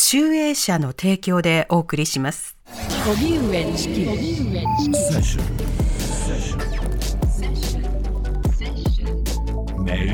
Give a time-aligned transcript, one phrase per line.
[0.00, 2.56] 集英社の提供でお送りします。
[3.04, 4.34] 荻上チキメイン
[4.94, 5.44] セッション。
[9.84, 10.12] メイ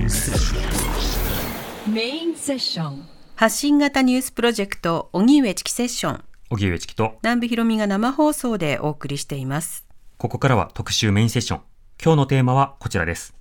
[2.24, 3.06] ンセッション。
[3.34, 6.24] 発信型ニュースプロジェクト荻上チキセッション。
[6.48, 9.84] 荻上チキと南部ひろみが生放送でお送りしています。
[10.16, 11.60] ここからは特集メインセッション。
[12.02, 13.34] 今日のテーマはこちらです。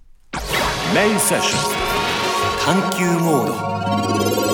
[0.94, 1.72] メインセッション。
[2.66, 4.53] 探求モード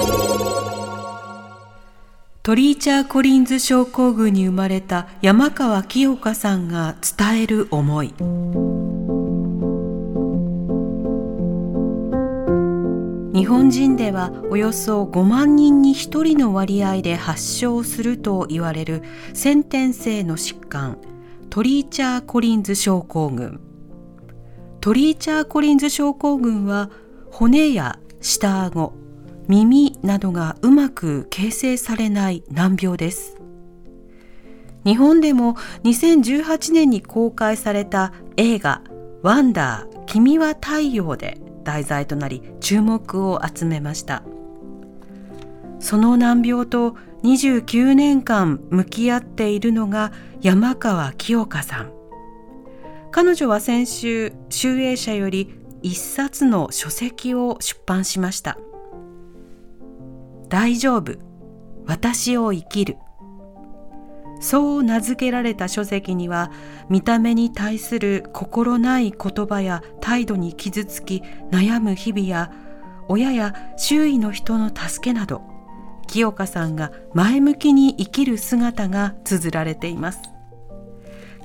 [2.41, 8.13] トリーチャー・コリンズ症候群に生まれた山川清香さんが伝える思い。
[13.37, 19.03] 日本人ではおよそ5万人に1人の割合で発症すると言われる
[19.33, 20.97] 先天性の疾患
[21.49, 23.59] トリーチャー・コリンズ症候群。
[24.79, 26.89] トリーチャー・コリンズ症候群は
[27.31, 28.93] 骨や下顎
[29.49, 33.35] 耳などがうまく形成されない難病です。
[34.85, 38.83] 日本でも2018年に公開された映画
[39.23, 44.21] 「ワンダー君は太陽」で題材となり注目を集めました。
[45.79, 51.91] その難病と29年間向き合っているのが山川清香さん。
[53.09, 58.59] 彼女は先週集英社より一冊の書籍を出版しました。
[60.49, 61.15] 大丈夫。
[61.85, 62.97] 私を生きる。
[64.41, 66.51] そう名付けられた書籍には
[66.89, 72.51] 見た目に対する心ない言葉や態度に傷つき悩む日々や
[73.09, 75.41] 親や周囲の人の助けなど
[76.07, 80.19] 清香さんが前向きに生きる姿が綴られています。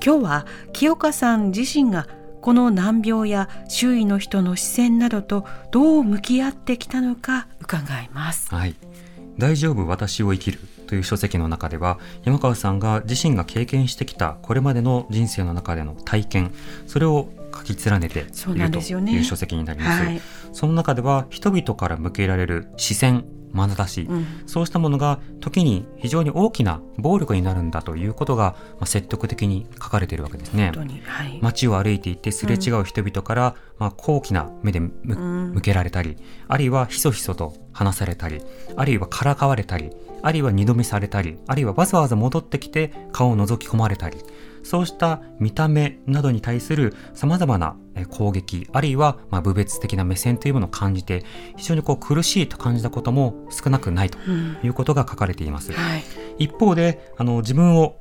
[0.03, 2.07] 今日は清香さん自身が
[2.41, 8.53] この難病や周囲の人の視線などとどう向き合ってきたのか伺います。
[8.53, 8.75] はい。
[9.37, 16.53] 大丈夫私を生きるという書籍の中では山川さんが自身が経験してきたこれまでの人生の中での体験
[16.87, 18.31] それを書き連ねている
[18.71, 19.97] という書籍になります。
[19.97, 20.21] そ、ねはい、
[20.53, 23.25] その中では人々から向けられる視線
[23.55, 30.71] 眼差し、うん、そうしたものが時に非常に大きな暴力になるんだということが、まあ、説得的に書かれているわけですね。
[31.05, 36.17] はい、街を歩いていてすれ違う人々から、うん、まあ、高貴な目で向けられたり、
[36.47, 38.41] あるいはひそひそと話されたり
[38.75, 39.91] あるいはからかわれたり
[40.23, 44.17] あるいは二度見されたりあるいはわざわざ戻ってきて顔を覗き込まれたり
[44.65, 47.77] そうした見た目などに対する様々な
[48.09, 51.23] 攻撃、あるいはま部別的な目線というものを感じて、
[51.55, 54.17] 非常にこう苦しいと感じたことも少なくないと
[54.63, 55.71] いうことが書かれています。
[55.71, 56.03] うんはい、
[56.39, 57.97] 一方で、あの自分を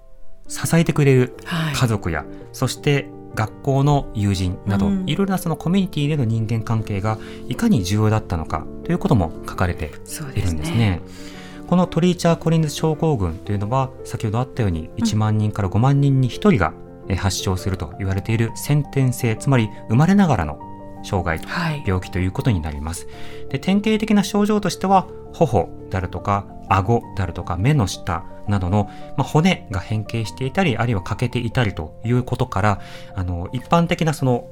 [0.48, 1.36] 支えてくれる
[1.74, 9.92] 家族や、はい、そして学校の友人など、うん、いろいろなそのコミュニティでの人間関係がいかに重要だったのかということも書かれて
[10.34, 11.02] いるんですね。
[11.66, 16.74] このトリーチャー・コリンズ症候群というのは先ほどあったように1万人から5万人に1人が
[17.16, 20.58] 発症すると言われている先天性つまり生まれながらの
[21.04, 23.06] 障害、はい、病気ということになります。
[23.50, 32.80] で典型的な症状としては頬であるとか顎であるとか目の下などの、まあ、骨が変形していたりあるいは欠けていたりということから
[33.14, 34.46] あの一般的なその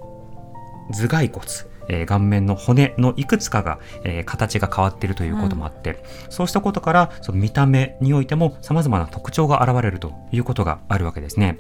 [0.91, 1.47] 頭蓋骨
[1.93, 11.59] えー、顔面の骨のいくつかが、えー、形が変わっているということもあって、うん、そうしたことからその見た目においても様々な特徴が現れるということがあるわけですね。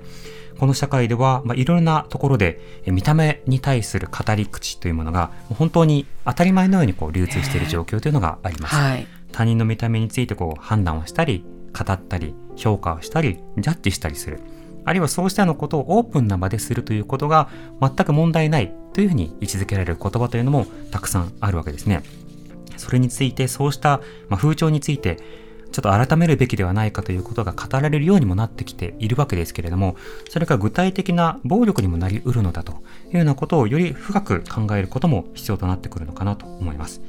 [0.59, 8.75] この社会では、まあ、いろんなところで、えー、見た目に対する語り口というものが本当に当たり前のようにこう流通している状況というのがあります。
[8.75, 14.41] はい、他人の見た目についてこう判断をしたり語ったり評価をしたりジャッジしたりする。
[14.85, 17.49] あるいはそうしたようなことをオープンな場でするということが
[17.81, 22.03] 全く問題ないというふうに位置づけられる言葉というのもたくさんあるわけですね。
[22.77, 25.19] それについてそうした、ま風潮について
[25.73, 29.97] ちょっと改めるべきではないかということが語られるようにもなってきているわけですけれども、
[30.29, 37.01] それが具体的な暴力にもなり得るのだというようなことをより深く考えることも必要となってくるのかなと思います。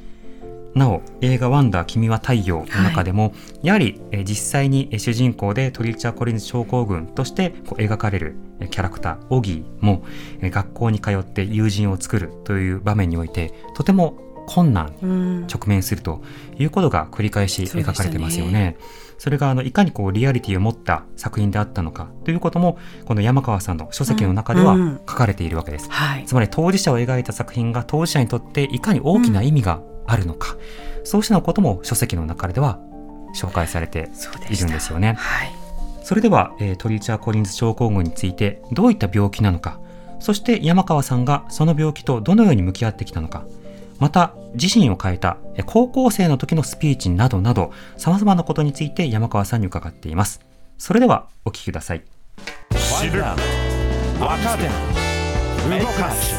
[0.74, 3.32] なお映画「ワンダー君は太陽」の中でも、はい、
[3.66, 8.36] やはり、え実際に主人公でトリーチャー・コリンズ症候群としてこう描かれる
[8.70, 10.04] キャラクターオギーも、
[10.40, 14.16] え学校に通って友人を作るという場面においてとても
[14.46, 16.22] 困難直面すると
[16.58, 18.76] いうことが繰り返し描かれてますよね。
[19.18, 24.76] それがあのいかにこうリアリティを持った作品であったのかということもこの山川さんの書籍の中では
[25.08, 30.56] 書かれているわけです、うんはい、つまり当事者を描いた作品が当事者にとっていかに大きな意味があるのか、
[31.00, 32.78] うん、そうしたことも書籍の中では
[33.34, 34.10] 紹介されて
[34.50, 35.14] いるんですよね。
[35.18, 35.52] はい、
[36.02, 39.80] それでは、えー、トリーチャー・コリンズ症候群についてどういった病気なのか。
[40.20, 43.44] そして山川さんがその病気とどのように向き合ってきたのか。
[43.98, 45.36] また自身を変えた
[45.66, 50.40] 高校生の時のスピーチなどなど様々なことについて山川さんに伺っています。
[50.78, 52.04] それではお聞きください。
[52.74, 53.36] 知る若
[54.56, 54.64] 手。
[55.78, 56.34] 動かす。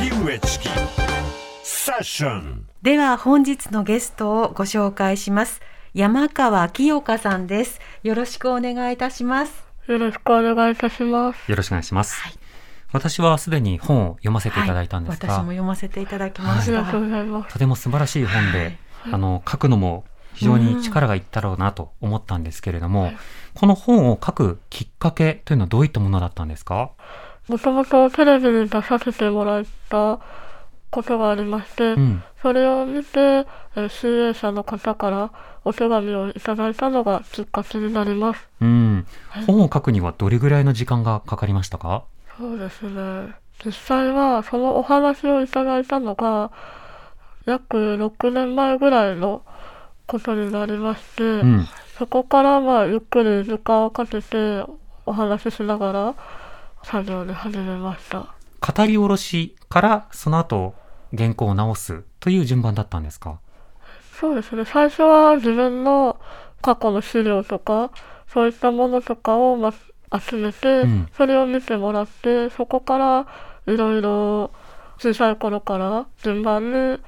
[0.00, 0.68] 荻上チキ
[2.82, 5.60] では本日のゲストをご紹介します。
[5.92, 7.78] 山川清香さんです。
[8.02, 9.66] よろしくお願いいたします。
[9.86, 11.50] よろしくお願いいたします。
[11.50, 12.32] よろしくお願いします、はい。
[12.92, 23.12] 私はすでに本を読ませていただいたんですが、はい、私も読ませていただきました、はい、とても素晴らしい本で、はい、あの書くのも非常に力がいったろうなと思ったんですけれども、
[23.52, 26.92] この本を書くきっかけというのはどういったものだったんですか？
[27.46, 30.18] もともとテレビに出させてもらった
[30.94, 35.32] ことがありまして、うん、それを見て、え集英社の方から
[35.64, 38.48] お手紙をいただいたのがきっかけになります。
[38.60, 39.06] うん、
[39.44, 42.04] 本を書くにはどれぐらいの時間がかかりましたか？
[42.38, 43.34] そうですね。
[43.64, 46.52] 実際はそのお話をいただいたのが
[47.44, 49.42] 約6年前ぐらいの
[50.06, 51.66] ことになりまして、うん、
[51.98, 54.64] そこからまあゆっくり時間をかけて
[55.06, 56.14] お話ししながら
[56.84, 58.32] 作業に始めました。
[58.60, 60.74] 語り下ろしからその後
[61.16, 63.38] 原稿を直すという順番だったんですか？
[64.20, 64.64] そうですね。
[64.64, 66.20] 最初は自分の
[66.62, 67.90] 過去の資料とか
[68.32, 69.72] そういったものとかをま
[70.12, 73.26] 集めて、うん、それを見てもらってそこから
[73.66, 74.52] いろいろ
[74.98, 76.98] 小さい頃から順番に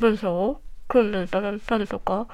[0.00, 2.26] 文章を組んでいただいたりとか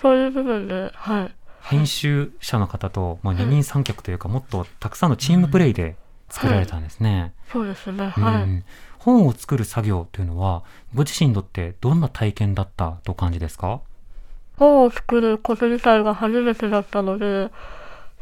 [0.00, 5.96] そういう部分で、はい、編集者の方と、まあ、二人三脚というか、もっとたくさんのチームプレイで
[6.28, 7.20] 作られたんですね。
[7.20, 8.64] はい、そうですね、はい、
[9.08, 10.62] 本を作る作業というのは
[10.94, 13.80] ご自身にとってどんな体験だったと感じですか？
[14.58, 17.50] 本を作ること自体が初めてだったので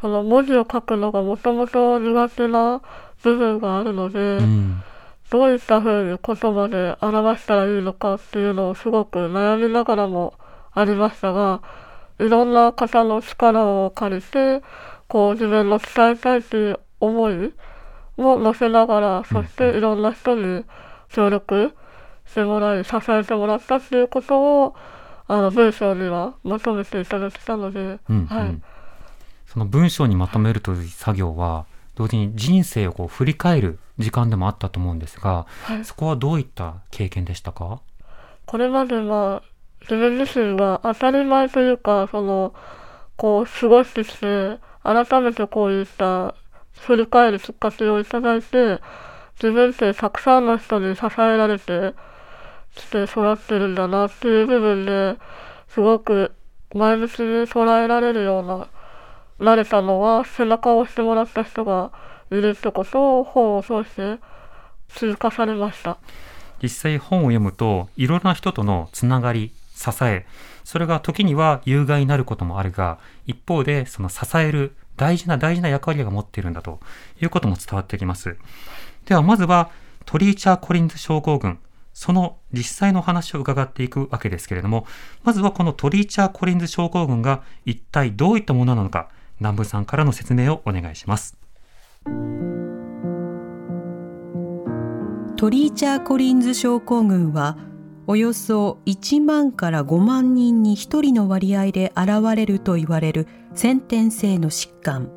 [0.01, 2.83] その文字を書くのがもともと苦手な
[3.25, 4.83] 部分があるので、うん、
[5.31, 10.35] どういったふうに言葉で表したらいいのかっていうのをすごく悩みながらも
[10.73, 11.63] ありましたが、
[12.21, 14.63] いろんな方の力を借りて、
[15.09, 17.53] こう自分の伝えたいという思い
[18.17, 20.65] も乗せながら、そしていろんな人に
[21.11, 21.75] 協力
[22.27, 24.75] してもらい、支えてもらったっていうことを、
[25.29, 28.63] あの文章にはまとめていただけたので、うんうん、はい。
[29.47, 37.81] その文章にまとめるという作業は、同時に人生をこう振り返る時間でもあったと思うんですが、はい、そこはどういった経験でしたか？
[38.45, 39.43] これまでは
[39.81, 42.55] 自分自身が当たり前というか、その、
[43.17, 46.35] こう過ごしてきて、改めてこういった
[46.81, 48.81] 振り返るきっかけをいただいて、
[49.43, 51.95] 自分ってたくさんの人に支えられて
[52.75, 55.19] きて育ってるんだなっていう部分で
[55.69, 56.33] すごく
[56.75, 58.69] 前向きに捉えられるような
[59.39, 61.93] なれたのは背中を押してもらった人が
[62.31, 64.19] いるってことを本を通して
[64.89, 65.99] 通過されました
[66.63, 70.25] 実際本を読むといろんな人とのつながり支え
[70.65, 76.81] それが時には有害になることもあるが一方でその支える大事な大事な役割が持っているんだと
[77.21, 78.37] いうことも伝わってきます
[79.07, 79.71] ではまずは
[80.05, 81.59] トリーチャー・コリンズ症候群
[81.93, 84.87] その実際の話を伺っていくわけですけれども
[85.25, 89.09] まずはこのトリーチャー・コリンズ症候群が一体どういったものなのか
[89.41, 91.37] 南部さんからの説明をお願いします。
[95.37, 97.59] トリーチャー・コリンズ症候群は
[98.09, 105.11] およそ1万から5万人に1人の割合で現れると言われる先天性の疾患。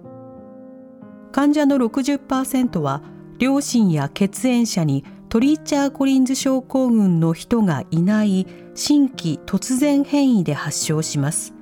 [1.32, 3.04] 患者の60%は
[3.38, 11.54] 両親や血縁者にトリーチャー・コリンズ症候群の人がいない新規突然変異で発症します。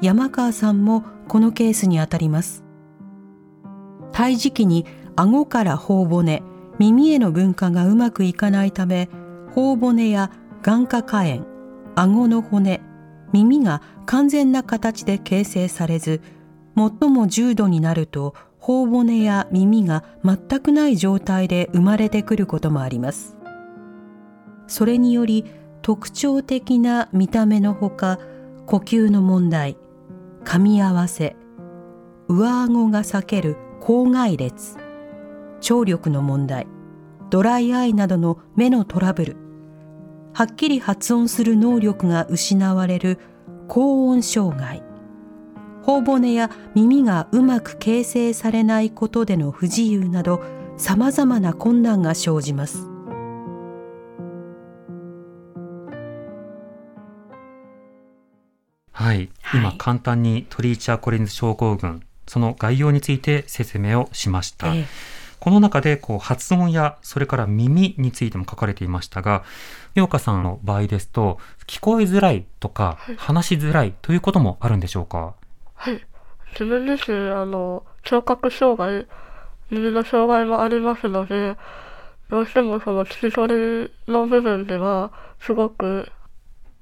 [0.00, 2.64] 山川さんもこのケースにあたります。
[4.12, 6.42] 胎児期に顎から頬骨
[6.78, 9.10] 耳への分化がうまくいかないため
[9.54, 10.30] 頬骨や
[10.64, 11.44] 眼下下縁
[11.94, 12.80] 顎の骨
[13.34, 16.22] 耳が完全な形で形成されず
[16.74, 23.36] 最も重度になると頬骨や耳が全くない状態で生まれてくることもあります。
[24.66, 25.44] それにより
[25.82, 28.18] 特徴的な見た目のほか
[28.64, 29.76] 呼吸の問題
[30.44, 31.36] 噛み合わせ
[32.28, 34.78] 上顎が裂ける口外裂
[35.60, 36.66] 聴力の問題
[37.28, 39.43] ドライアイなどの目のトラブル
[40.34, 43.20] はっきり発音する能力が失われる
[43.68, 44.82] 高音障害。
[45.84, 50.42] 頬骨や耳がうまく形成されないことでの不自由など
[50.76, 52.88] さまざまな困難が生じます。
[58.90, 64.86] はい、はい、今簡単にトリーチャー・コリンズ症候群その概要について説明をしました、えー、
[65.38, 69.44] この中でこう発音やそれから耳についても書かれていましたが
[69.94, 75.34] 陽香さんの場合ですと聞こえづらいとか、はい、話しづらいということもあるんでしょうか？
[75.74, 76.04] はい
[76.52, 79.06] 自分自身あの聴覚障害
[79.70, 81.56] 耳の障害もありますので
[82.28, 86.10] どうしてもその聞き取りの部分ではすごく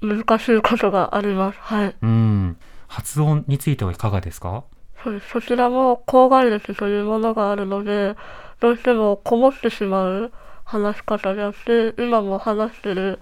[0.00, 1.58] 難しいことがあります。
[1.60, 1.96] はい。
[2.02, 2.56] うん。
[2.88, 4.64] 発音についてはいかがですか？
[5.02, 5.28] そうです。
[5.30, 8.16] そちらも口外列というものがあるので、
[8.60, 10.32] どうしてもこもってしまう
[10.72, 13.18] 話し方であって、今も話してる、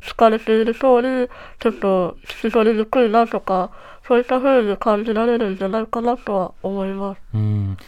[0.00, 1.28] 疲れている通り、
[1.58, 3.70] ちょっと聞き取りにくいなとか、
[4.06, 7.20] そういった風に感じられるんじゃないかなとは思います。
[7.34, 7.68] うん。
[7.68, 7.78] はい、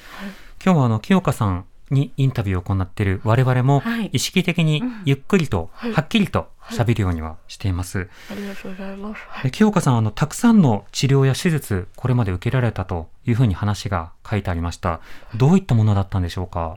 [0.62, 8.08] 今日はあの、清香さんにインタビューを行っている我々も意識的にゆっくりと、はっきりと喋るようにはしています。
[8.30, 9.22] ありがとうございます。
[9.42, 15.00] で清岡さん、あの、たくさんの治療や手術、これまで受けられたというふうに話が書いてありました。
[15.36, 16.76] どういったものだったんでしょうか？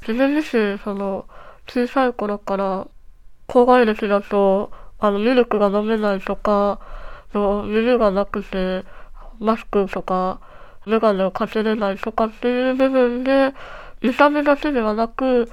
[0.00, 1.26] 自分自身、その、
[1.72, 2.88] 小さい頃から、
[3.46, 6.80] 抗外歴だと、あの、ミルクが飲めないとか、
[7.32, 8.84] の耳がなくて、
[9.38, 10.40] マスクとか、
[10.86, 13.54] メガネをかけれないとかっていう部分で、
[14.02, 15.48] 見た目だけではなく、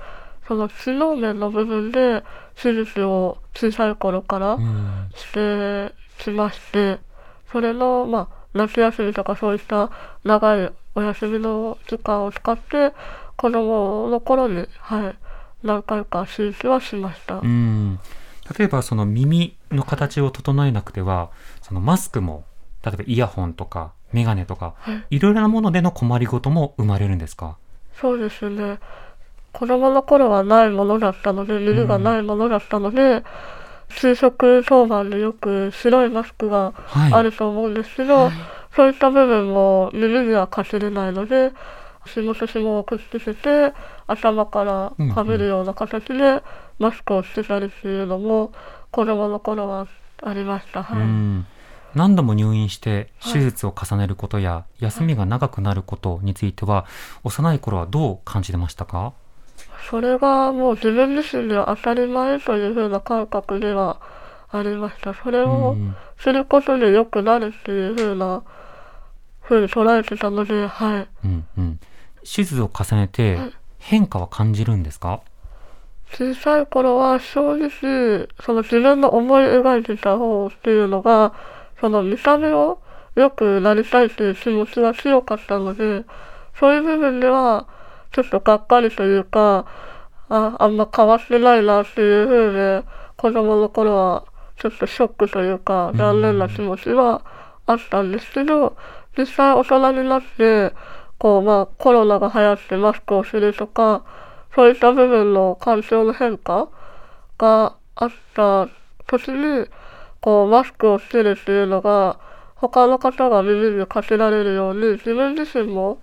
[0.48, 2.24] その知能面の部分で
[2.56, 4.58] 手術を小さい頃から
[5.14, 7.00] してきまして、
[7.52, 9.92] それの、まあ、夏休みとかそういった
[10.24, 12.94] 長いお休みの時間を使って、
[13.36, 15.16] 子供の頃に、はい、
[15.64, 17.40] 何回か手術はしました。
[17.40, 18.00] うん。
[18.58, 21.30] 例えばその耳の形を整えなくては、
[21.62, 22.46] そのマスクも、
[22.86, 27.58] 例えばイヤホンとかメガネとか、はい、いろいろなものでの困りごとも生まれるんですか？
[28.00, 28.80] そうですね。
[29.52, 33.24] 子供の頃はないものだったので、耳がないものだったので、
[33.90, 36.74] 就職当番でよく白いマスクが
[37.12, 38.26] あると思うんですけど、はい。
[38.26, 38.34] はい、
[38.76, 41.52] そういった部分も耳にはかすれないので、
[42.08, 43.74] 足元紐をくっつけて、
[44.08, 46.42] 頭からかぶるような形で
[46.80, 48.52] マスクをしてたりっていうのも、
[48.90, 49.88] 子供の頃は
[50.24, 50.82] ありました。
[50.82, 51.08] はい。
[51.96, 56.86] 何度も入院して手術を重ねることや休みが長くなることについては、
[57.24, 59.14] 幼い頃はどう感じてましたか？
[59.90, 64.00] それがもう自分自身では当たり前というふうな感覚では
[64.52, 65.14] ありました。
[65.14, 65.76] それを
[66.20, 68.44] することで良くなるっていうふうな
[69.42, 71.08] ふうに捉えてたので、はい。
[71.26, 71.80] うんうん。
[72.28, 73.40] 手術を重ねて
[73.80, 75.22] 変化は感じるんですか、
[76.12, 81.34] 小さい頃は正直、その自分の思い描いてた方っていうのが、
[81.80, 82.80] その見た目を
[83.16, 86.06] 良くなりたいという気持ちが強かったので、
[86.60, 87.68] そういう部分では、
[88.12, 89.66] ちょっとがっかりというか、
[90.30, 92.84] あ、あんま変わってないなっていうふうで、
[93.16, 94.26] 子供の頃は
[94.58, 97.22] ちょっとショックというか、残念な気持ちは
[97.66, 98.76] あったんですけど、
[99.18, 100.74] 実際大人になって、
[101.18, 104.04] こう、まあ、コロナが流行ってマスクをするとか、
[104.56, 106.70] そういった部分の環境の変化
[107.38, 108.68] があった
[109.08, 109.68] 時に、
[110.22, 112.20] こう、マスクをしてるっていうのが、
[112.56, 116.00] 他の方が耳にかけられるように、自分自身も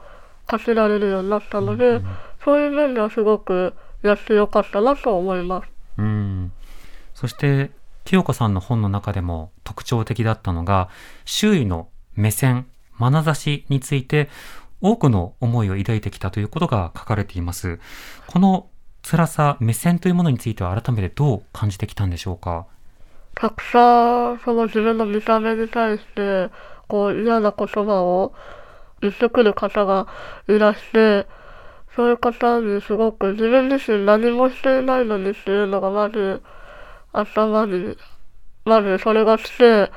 [0.46, 2.06] かけられるようになったので、うん、
[2.44, 5.68] そういう面ではすごくやってよかったなと思います。
[5.98, 6.52] うん。
[7.14, 7.70] そして、
[8.04, 10.88] 清香さんの本の中でも特徴的だったのが、
[11.24, 12.66] 周囲の目線、
[12.98, 14.28] 眼差しについて
[14.86, 17.80] 多くの思いを抱いてきたということが書かれています。
[18.26, 18.68] この
[19.00, 22.66] 辛さ、目線というものについては改めてどう感じてきたんでしょうか？
[23.34, 26.50] たくさん、その自分の見た目に対して、
[26.86, 28.34] こう嫌な言葉を
[29.00, 30.06] 言ってくる方が
[30.48, 31.26] いらして、
[31.96, 36.42] そういう方にすごく自分自身何もしていないのにっていうのがまず
[37.14, 37.96] 頭に、
[38.66, 39.90] まずそれが来て、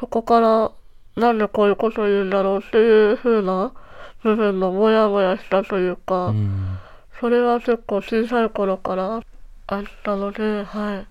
[0.00, 0.72] そこから
[1.16, 3.74] なんでこういうことを言うんだろうっていう風な
[4.22, 6.78] 部分のモヤモヤしたというか、うん、
[7.20, 9.22] それは結構小さい頃から
[9.66, 11.06] あったので、はい。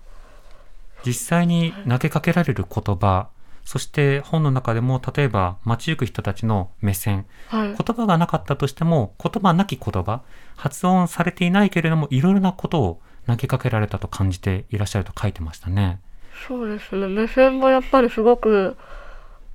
[1.06, 3.28] 実際に投げかけられる言葉、
[3.66, 10.22] そして本の中でも例えば街行く人たちの目線、はい、言葉がなかったとしても言葉なき言葉
[10.54, 15.98] 発音されていないけれどもいろいろなことを投げかけられたと感じていらっしゃると書いてましたね。
[16.46, 18.76] そうですね目線もやっぱりすごく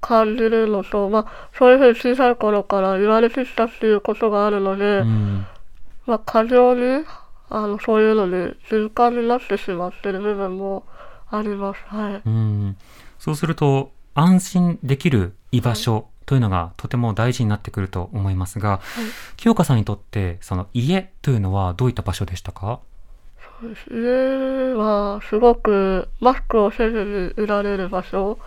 [0.01, 5.45] 感じるのと、まあ、そういうふうに小さい頃から言われてきたっていうことがあるので、うん、
[6.07, 7.05] まあ、過剰に
[7.49, 10.85] あのそういうのに静かになってしまってる部分も
[11.29, 11.81] あります。
[11.85, 12.77] はい、うん。
[13.19, 18.79] そうすると安心できる居場所というのがとても大事になってくると思いますが、はい、
[19.37, 22.79] 清香さんにとってその家というのはどういった場所でしたか？
[23.91, 28.39] 家はすごくマスクをせずにいられる場所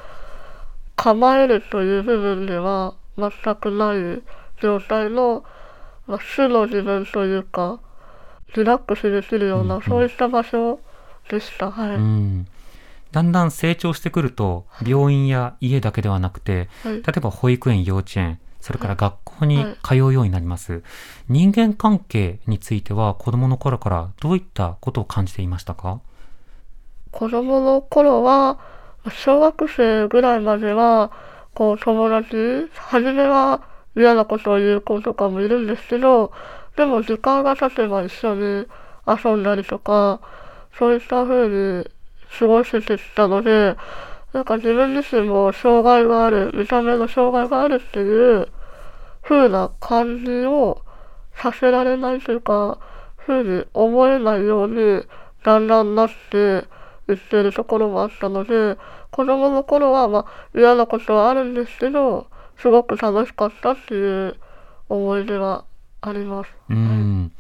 [0.97, 4.23] 構えるという部分では全くない
[4.61, 5.45] 状態の、
[6.07, 7.81] まあ、素の自分というか
[8.57, 10.79] リラックスできるような、うんうん、そういった場所
[11.29, 11.71] でした。
[11.71, 12.47] はい、うん。
[13.11, 20.73] だんだん成長してくると、病院や家だけではなくて、はい、例えば保育園、幼稚園、それから学校に通うようになります。
[20.73, 20.83] はい、
[21.29, 26.01] 人間関係については子供の頃からどういったことを感じていましたか？
[27.13, 28.59] 子供の頃は、
[29.11, 31.11] 小学生ぐらいまでは、
[31.55, 33.63] こう友達、初めは
[33.97, 36.33] 嫌なことを言う子とかもいるんですけど、
[36.77, 38.67] でも時間が経てば一緒に
[39.07, 40.21] 遊んだりとか、
[40.79, 41.87] そういった風に
[42.39, 43.77] 過ごしてきたので、
[44.33, 48.49] なんか自分自身も障害がある、見た目の障害があるっていう
[49.23, 50.83] 風な感じを
[51.37, 52.79] させられないというか、
[53.27, 55.05] 風に思えないように
[55.45, 56.65] だんだんなって
[57.09, 58.77] いってるところもあったので、
[59.11, 62.27] 子供の頃はまあ嫌なことはあるんですけど、
[62.59, 64.37] すごく楽しかったっていう
[64.89, 65.65] 思い出は
[66.01, 66.51] あります。
[66.71, 67.33] うん。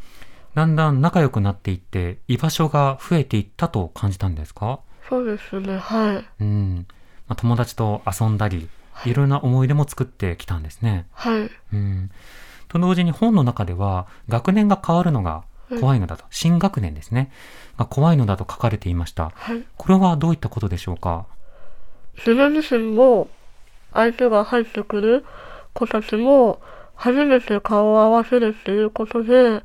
[0.54, 4.80] だんだん仲良くなっていって居場所が増えていったと感じたんですか？
[5.08, 6.24] そうですねはい。
[6.40, 6.86] うん。
[7.26, 11.06] まあ、友達と遊んだり、はい、いろんな思い出も作ってきたんですね。
[11.12, 11.50] はい。
[11.72, 12.10] うん。
[12.68, 15.44] と同時に本の中では学年が変わるのが
[15.80, 17.30] 怖いのだと、はい、新学年ですね。
[17.76, 21.26] が怖いのだと書かれていました、はい、これはどういったことでしょうか？
[22.18, 23.28] 自分自身も
[23.92, 25.24] 相手が入ってくる
[25.72, 26.60] 子たちも
[26.94, 29.62] 初めて顔を合わせるっていうことで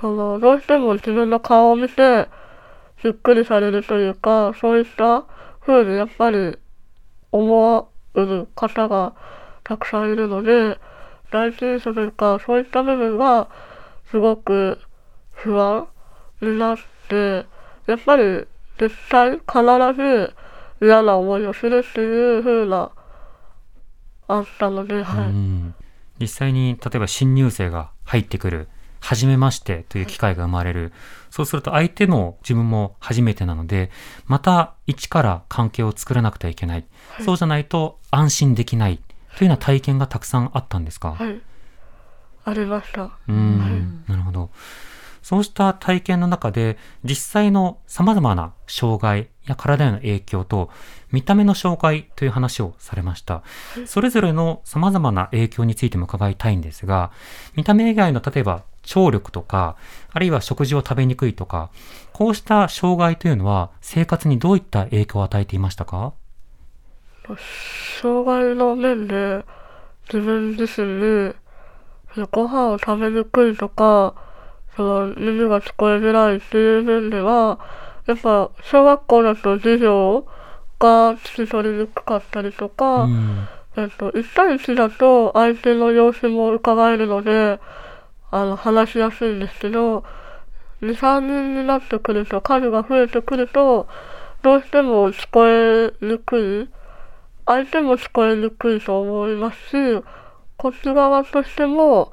[0.00, 2.26] その、どうしても自分の顔を見て、
[3.04, 5.26] びっくりされるというか、そういった
[5.60, 6.56] 風にやっぱり
[7.32, 9.14] 思う方が
[9.62, 10.78] たくさんいるので、
[11.30, 13.48] 第一印象というか、そういった部分が
[14.10, 14.78] すごく
[15.42, 15.88] 不安
[16.40, 17.46] になって、
[17.86, 18.46] やっぱり
[18.80, 19.40] 実際必
[19.96, 20.34] ず
[20.80, 22.90] 嫌な思いをするっていう風な、
[24.28, 25.32] あったので、はい。
[26.20, 28.68] 実際に例えば新入生が入ってくる
[29.00, 30.92] 初めましてという機会が生まれる。
[31.30, 33.90] そうすると相手も自分も初めてなので、
[34.26, 36.84] また一から関係を作らなくてはいけない。
[37.16, 39.00] はい、そうじゃないと安心できない
[39.36, 41.12] というような体験がたくさんあったんですか？
[41.12, 41.40] はい。
[42.44, 43.10] ありました。
[43.28, 44.50] うん、はい、なるほど。
[45.22, 50.70] そうした体験の中で、実際の様々な障害や体への影響と、
[51.12, 53.42] 見た目の障害という話をされました。
[53.86, 57.10] それぞれの様々な影響についても伺いたいんですが、
[57.54, 59.76] 見た目以外の例えば聴力とか、
[60.12, 61.70] あるいは食事を食べにくいとか、
[62.12, 66.12] こうした障害というのは生活にどういった影響を与えていましたか？
[68.00, 69.44] 障害の面で
[70.12, 71.32] 自分自身
[72.16, 74.14] にご飯を食べにくいとか、
[74.76, 77.58] その耳が聞こえづらいっていう面では、
[78.06, 80.26] やっぱ小学校だと授業
[80.78, 87.60] が聞き取りにくかったりとか、うん、えっと、1対1だと相手の様子も伺えるので、
[88.30, 90.04] あの、話しやすいんですけど、
[90.82, 93.86] 2、3人になってくると、数が増えてくると、
[94.42, 96.68] どうしても聞こえにくい、
[97.46, 100.02] 相手も聞こえにくいと思いますし、
[100.56, 102.12] こっち側としても、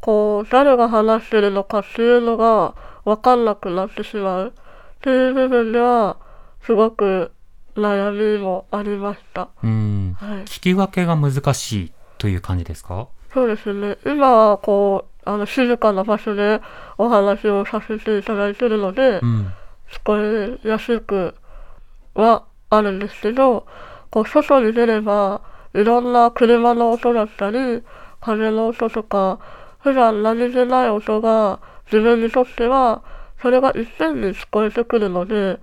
[0.00, 4.52] こう、誰が話してるのかっていうのが分かんなくなってしまうっ
[5.00, 6.16] ていう部分では、
[6.62, 7.32] すごく
[7.76, 9.48] 悩みもありました。
[9.62, 10.16] うん。
[10.18, 13.08] はい、聞き分けが難しいという感じですか？
[13.32, 13.96] そうですね。
[14.04, 16.60] 今はこう、あの静かな場所で
[16.98, 19.52] お話をさせていただいてるので、うん、
[19.90, 21.34] 聞こえやすく
[22.14, 23.66] はあるんですけど、
[24.10, 25.42] こう外に出れば
[25.74, 27.82] いろんな車の音だったり、
[28.20, 29.38] 風の音とか、
[29.82, 33.02] 普段何気ない音が自分にとっては
[33.42, 35.58] それが一遍に聞こえてくるので、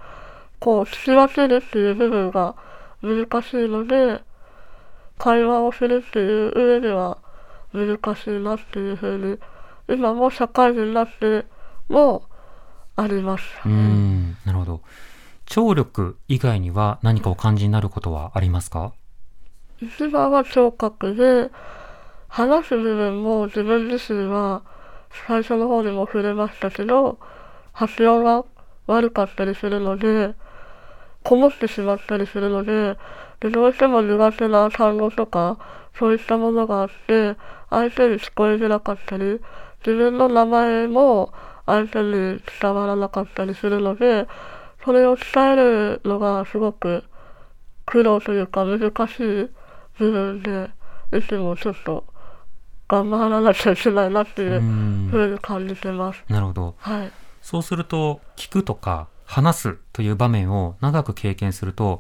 [0.60, 2.56] こう聞き分けるっていう部分が
[3.02, 4.22] 難しいので、
[5.18, 7.18] 会話をするっていう上では
[7.74, 9.38] 難しいなっていうふうに
[9.88, 11.46] 今も社会人になって
[11.90, 12.24] も
[12.96, 13.44] あります。
[13.66, 14.82] うんなるほど
[15.46, 18.94] 聴力以外には何かお感じになることはありますか
[19.80, 21.50] 一番は聴覚で
[22.38, 24.62] 話す部分も自分自身は
[25.28, 27.18] 最初の方にも触れましたけど
[27.74, 28.46] 発音が
[28.86, 30.36] 悪かったりするので
[31.24, 32.96] こもってしまったりするので
[33.40, 35.58] でどうしても苦手な単語とか
[35.98, 37.36] そういったものがあって
[37.70, 39.42] 相手に聞こえづらかったり、
[39.86, 41.34] 自分の名前も
[41.66, 44.28] 相手に伝わらなかったりするので、
[44.86, 47.04] それを伝えるのがすごく
[47.86, 49.50] 苦労というか難しい
[49.98, 50.70] 部分で、
[51.18, 52.06] いつもちょっと
[52.88, 54.62] 頑張らなきゃいけないなっていう
[55.10, 56.24] ふうに感じてます。
[56.30, 56.76] なるほど。
[56.78, 57.12] はい。
[57.42, 62.00] そうすると、聞くとか話すという場面を長く経験すると、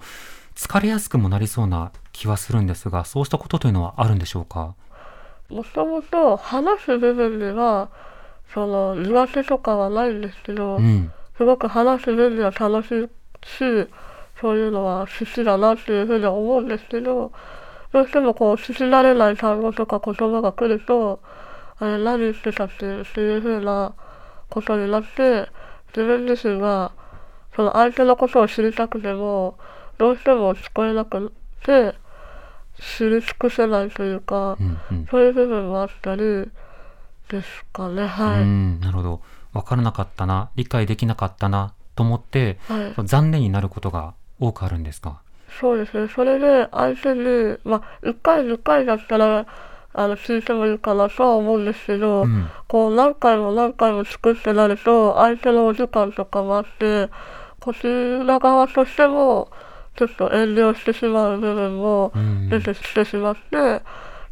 [0.55, 4.73] 疲れやすくもなりそうな気はするんですが、そうしたことというのはあるんでしょうか？
[5.49, 7.89] もともと話す部分では、
[8.53, 13.09] その苦手とかはないんですけど、うん、すごく話す分には楽しい
[13.45, 13.89] し、
[14.41, 17.31] そういうのは好きだなっていうふうには思うんですけど、
[17.97, 21.19] どうしてもこう聞き慣れない単語とか言葉が来ると、
[21.79, 23.01] あれ何言ってたってい
[23.37, 23.95] うふうな
[24.51, 25.49] ことになって、
[25.95, 26.91] 自分自身が
[27.55, 29.57] その相手のことを知りたくても、
[29.97, 31.33] どうしても聞こえなく
[31.65, 31.95] て、
[32.97, 36.21] 知り尽くせないというか、うんうん、そういう部分もあったり
[37.29, 38.05] ですかね。
[38.05, 38.45] はい。
[38.45, 39.21] なるほど。
[39.53, 45.21] 分からなかったな、理解できなかったなと思って、はい、残念になることが多くあるんですか？
[45.59, 46.07] そうですね。
[46.13, 49.45] それで相手に、まあ、1回、10回だったら、
[49.93, 57.09] あの、聞いてもいいかなとは思うんですけど、うん、こう、何回も何回も作ってなると、相手のお時間とかもあって、
[57.59, 57.79] こち
[58.25, 59.49] ら側としても、
[59.95, 62.11] ちょっと遠慮してしまう部分も
[62.49, 63.81] 出てきてしまって、うん、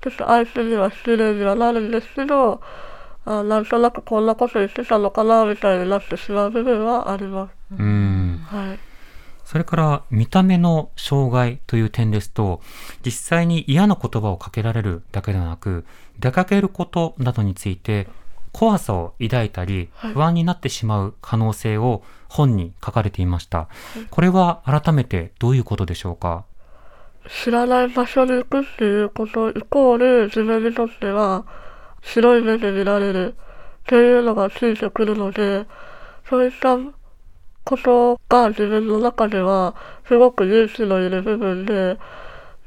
[0.01, 2.62] ちょっと相手には失礼にはなるんですけど、
[3.25, 7.51] あなんとなくこんなこと言ってたのかなみたいになってしまう部分はあります。
[7.71, 8.85] うん、はい
[9.45, 12.62] それから見た目の障害という点ですと、
[13.05, 15.86] 実際に嫌な言葉をかけられるだけではなく、
[16.19, 18.08] 出かけることなどについて
[18.51, 23.69] 怖さを抱いたり、不安になってしまう可能性を本に書かれていました。
[24.10, 26.45] これは改めてどういうことでしょうか？
[27.43, 31.45] 知らない場所に行くっていうことイコール自分にとっては
[32.01, 35.65] 白い目で見られるっていうのがついてくるので、
[36.29, 36.77] そういった
[37.65, 39.75] ことが自分の中では
[40.08, 41.97] すごく勇気のいる部分で、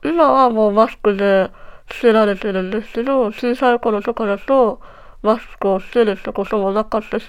[0.04, 1.50] 今はもうマスクで
[1.88, 4.80] つけられてるんですけど、小さい頃とかだと
[5.22, 7.26] マスクをしてるってこともなかったし、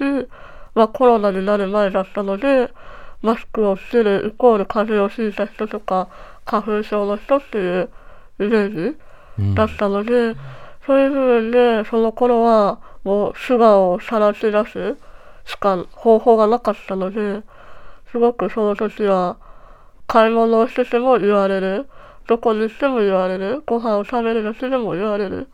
[0.75, 2.71] まあコロナになる前だったので、
[3.21, 6.09] マスクをしてるイコール風邪をひいた人とか
[6.45, 7.89] 花粉症の人っていう
[8.39, 10.37] イメージだったので、うん、
[10.85, 14.97] そういう部分でその頃はもう素顔をさらし出す
[15.45, 17.43] しか方法がなかったので、
[18.11, 19.37] すごくその時は、
[20.07, 21.87] 買い物をしてても言われる。
[22.27, 23.63] どこにしても言われる。
[23.65, 25.47] ご飯を食べるだけでも言われる。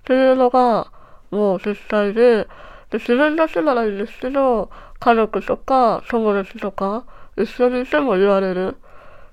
[0.00, 0.90] っていうのが、
[1.30, 2.46] もう絶対で、
[2.90, 4.70] で、自分だけならいいんですけど、
[5.00, 7.04] 家族とか友達とか
[7.36, 8.76] 一緒にいても言われる。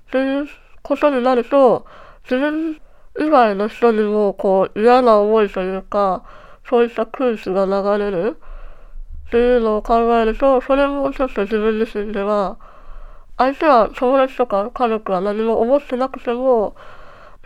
[0.08, 0.48] っていう
[0.82, 1.86] ことになると、
[2.24, 2.80] 自分
[3.18, 6.24] 以外の人にもこう嫌な思いというか、
[6.68, 8.36] そういった空気が流れる
[9.28, 12.58] っていうのを考えると、それもちょっと自分自身では、
[13.40, 16.76] 相手は友達とか家族は何も思ってなくても、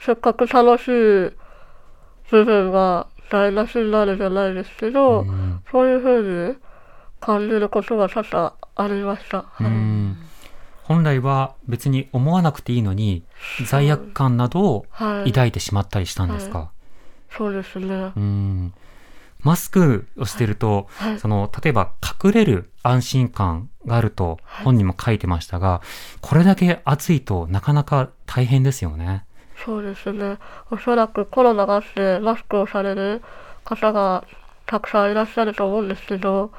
[0.00, 0.90] せっかく楽しい
[2.32, 6.56] 部分が台無しになるじゃないですけど、うん、そういうふうに
[7.20, 9.44] 感じることが多々ありました。
[9.60, 10.16] うん、
[10.82, 13.22] 本来は別に思わなくていいのに、
[13.64, 18.12] 罪悪感などを抱いてしまったりしたんですか、はいはい、そうですね。
[18.16, 18.74] うん
[19.44, 21.92] マスクをしてると、はい、その、例えば
[22.24, 29.24] 隠れる安心感があると本にも書いてましたが、はい、これだけ暑いとなかなか大変ですよね。
[29.64, 30.38] そうですね。
[30.70, 33.22] おそらくコロナがあってマスクをされる
[33.64, 34.24] 方が
[34.66, 36.50] たくさんいらっしゃると思うんですけど、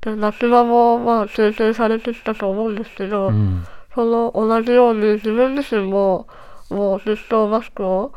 [0.00, 6.26] で夏場もまあ経験されてきたと思うんですけど、うん、その同じように自分自身も
[6.70, 8.12] もうずっとマスクを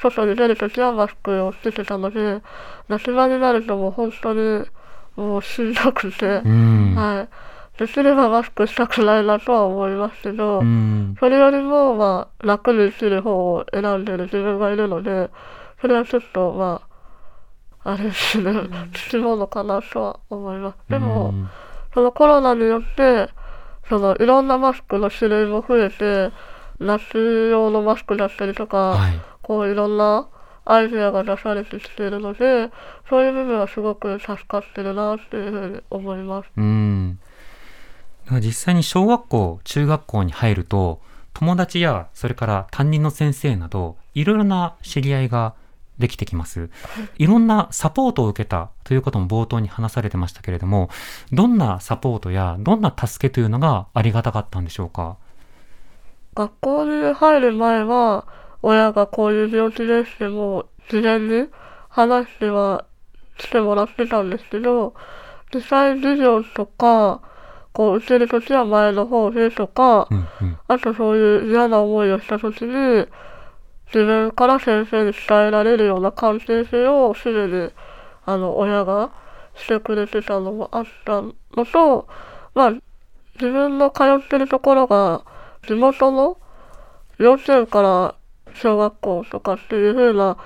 [0.00, 2.40] 外に出るときはマスクをつけてたので、
[2.88, 4.64] 夏場になるともう本当に
[5.16, 7.28] もうしんどくて、うん、はい。
[7.78, 15.30] できればマスクしたくないなとは思いますけど、うん、それよりもまあ楽にする方を選んでる自分がいるので、
[15.80, 16.82] それはちょっとま
[17.84, 18.52] あ、あれですね、
[18.94, 20.78] つきものかなとは思います。
[20.88, 21.48] でも、うん、
[21.94, 23.28] そのコロナによって、
[23.88, 26.32] そのいろんなマスクの種類も増えて、
[26.80, 30.28] 夏用のマスクだったりとか、はいこういろんな
[30.64, 32.70] アイデアが出されてきているので、
[33.08, 36.50] そういう部分はすごく助かってるなっていうふうに思います。
[36.56, 37.18] うん。
[38.30, 41.00] 実際に小学校、中学校に入ると、
[41.32, 45.54] 友達やそれから担任の先生など、いろいろな知り合いが
[45.98, 46.68] できてきます。
[47.16, 50.90] いろんなサポートを受けたということも冒頭に話されてましたけれども、
[51.32, 55.16] どんなサポートやどんな助けというのがありがたかったんでしょうか？
[56.34, 58.26] 学校に入る前は、
[58.62, 61.48] 親がこういう病気でしても、事前に
[61.88, 62.84] 話しては
[63.38, 64.94] してもらってたんですけど、
[65.54, 67.20] 実際授業とか、
[67.72, 73.06] こう受けるときは前の方でとか、うんうん、あとそういう嫌な思いをしたときに、
[73.86, 77.70] 自分から先生に伝えられるような関係性をすでに
[78.26, 79.10] あの親が
[79.54, 81.34] してくれてたのもあったの
[81.72, 82.06] と、
[82.54, 82.70] まあ、
[83.34, 85.24] 自分の通ってるところが
[85.66, 86.36] 地元の
[87.18, 88.14] 幼稚園から
[88.54, 90.36] 小学校とかっていう風な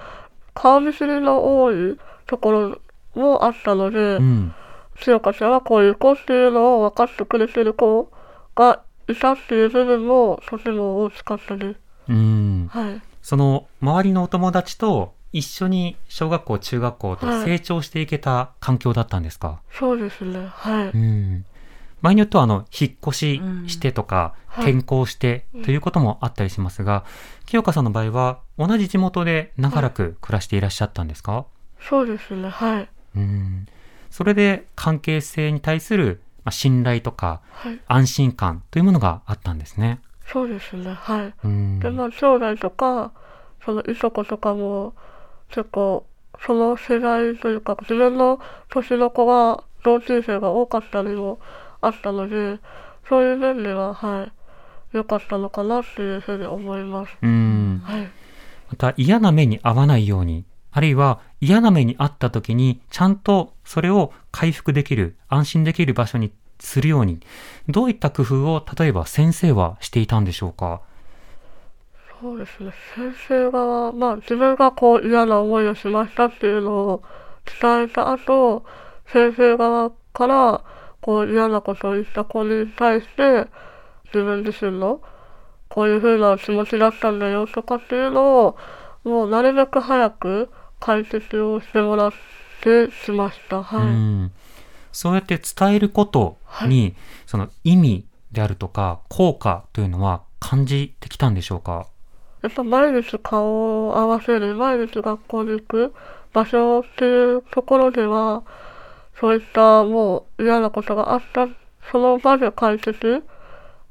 [0.54, 2.78] 顔見知りの多いところ
[3.14, 4.54] もあったので、うん、
[5.00, 8.10] 強かちゃんはこういう子っていうのを分かってくれてる子
[8.54, 11.80] がいたっていう部分もとても大きかったです。
[12.08, 20.46] うん、はい、その周りのお友達と一緒に小学校中学校と成長していけた環境だったんですか、はい、そうですね。
[20.52, 21.44] はい、うん、
[22.02, 27.04] 場合によってはあの引っ越ししてとか、転校してということもあったりしますが、
[27.46, 31.46] 清香さんの場合は同じ地元で長らく暮らしていらっしゃったんですか、
[31.80, 32.88] そうですねはい。
[33.16, 33.66] うん。
[34.10, 37.40] それで関係性に対する信頼とか、
[37.86, 40.00] 安心感というものがあったんですね。
[40.26, 41.34] そうですね、はい。
[41.80, 43.12] で、まあ、将来とか、
[43.64, 44.94] そのいとことかも、
[45.48, 46.06] 結構、
[46.44, 51.40] その世代というか、自分の年の子が、同級生が多かったりも
[51.83, 52.59] あったので、
[53.09, 54.29] そういう面では、は
[54.92, 57.12] い、良かったのかなっていうふうに思います。
[57.21, 57.83] うん。
[57.85, 58.03] はい。
[58.71, 67.21] また、嫌な目に遭わないように、あるいは嫌な目に遭った時に、ちゃんとそれを回復できる、安心できる場所にするように、
[67.68, 70.81] どういった工夫を例えば先生はしていたんでしょうか？
[72.21, 72.73] そうですね。
[72.95, 77.03] 先生側、まあ自分がこう嫌な思いをしましたっていうのを
[77.61, 78.64] 伝えた後、
[79.09, 80.64] 先生側から
[81.02, 83.48] こう嫌なことを言った子に対して、
[84.06, 85.02] 自分自身の
[85.68, 88.56] こういう風な気持ちだったんだよとかっていうのを、
[89.04, 90.48] もうなるべく早く
[90.80, 92.12] 解説をしてもらっ
[92.62, 93.62] てしました。
[93.62, 93.86] はい。
[94.26, 94.30] う
[94.92, 96.36] そうやって伝えること
[96.66, 96.94] に、はい、
[97.26, 101.86] その意味であるとか、効果というのは感じてきたんでしょうか？
[102.42, 105.94] やっぱ毎日顔を合わせる、毎日学校に行く
[106.32, 108.42] 場所っていうところでは、
[109.22, 111.46] そういったもう嫌なことがあった、
[111.92, 113.22] その場で解決、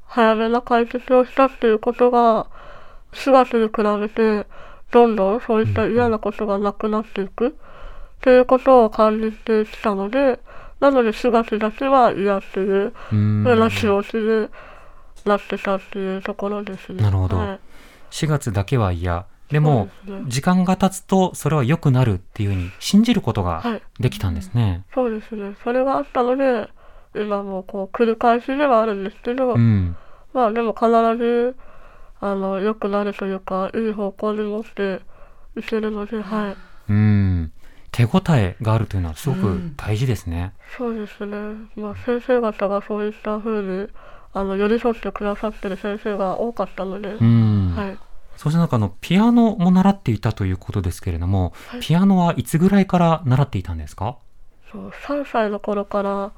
[0.04, 2.48] 早めな解決をしたっていうことが、
[3.12, 4.46] 4月に比べて、
[4.90, 7.52] どんどんそういった嫌なことがなくなっていくっ
[8.20, 10.38] ていうことを感じてきたので、
[10.80, 12.92] なので4月だけは嫌っていう
[13.42, 14.50] 話をする、
[15.24, 17.02] なってたっていうところですね。
[17.02, 17.38] なるほど。
[17.38, 17.60] はい、
[18.10, 19.24] 4月だけは嫌。
[19.52, 24.62] でも、ね、時間が経つとそれは良くなるっていうふうに信じることができたんですね。
[24.62, 25.54] はい、そうですね。
[25.62, 26.68] それがあったので、
[27.14, 29.96] 今もこう繰り返しではあるんですけど、うん、
[30.32, 31.56] まあでも必ず
[32.22, 35.00] あの、良くなるというか、いい方向に持って
[35.56, 36.56] いけるので、はい。
[36.88, 37.52] うん。
[37.90, 40.54] 手応えがあるというのはすごく大事ですね。
[40.78, 41.36] うん、そうですね。
[41.74, 43.88] まあ、先生方がそういったふうに、
[44.32, 47.74] あの、寄り添ってくださってる先生が多かったので、うん。
[47.74, 47.98] はい。
[48.42, 54.16] そしてなんかあの、ピアノも習っていたということですけれども、はい、ピアノはいつぐらいから習っていたんですか？
[54.72, 56.32] そう、3歳の頃から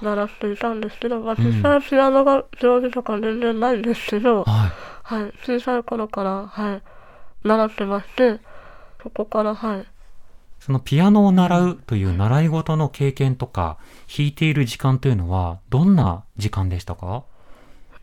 [0.00, 4.70] 習っていたんですけど、まあ、実際ピアノが上手とか全然ないんですけど、うんはい。
[5.02, 6.82] はい、小さい頃から、はい、
[7.48, 8.38] 習ってまして、
[9.02, 9.86] そこから、はい。
[10.60, 17.24] そのピアノを習うという習い事の経験とか、弾いている時間というのは、どんな時間でしたか？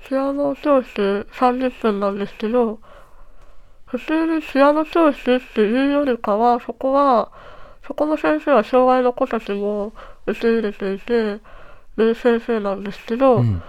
[0.10, 2.80] ピアノ教室30分なんですけど、
[3.88, 7.32] 普通にピアノ教室っていうよりかは、そこは、
[7.86, 9.94] そこの先生は障害の子たちも
[10.26, 11.40] 受け入れていて、
[11.98, 13.62] る先生なんですけど、うん、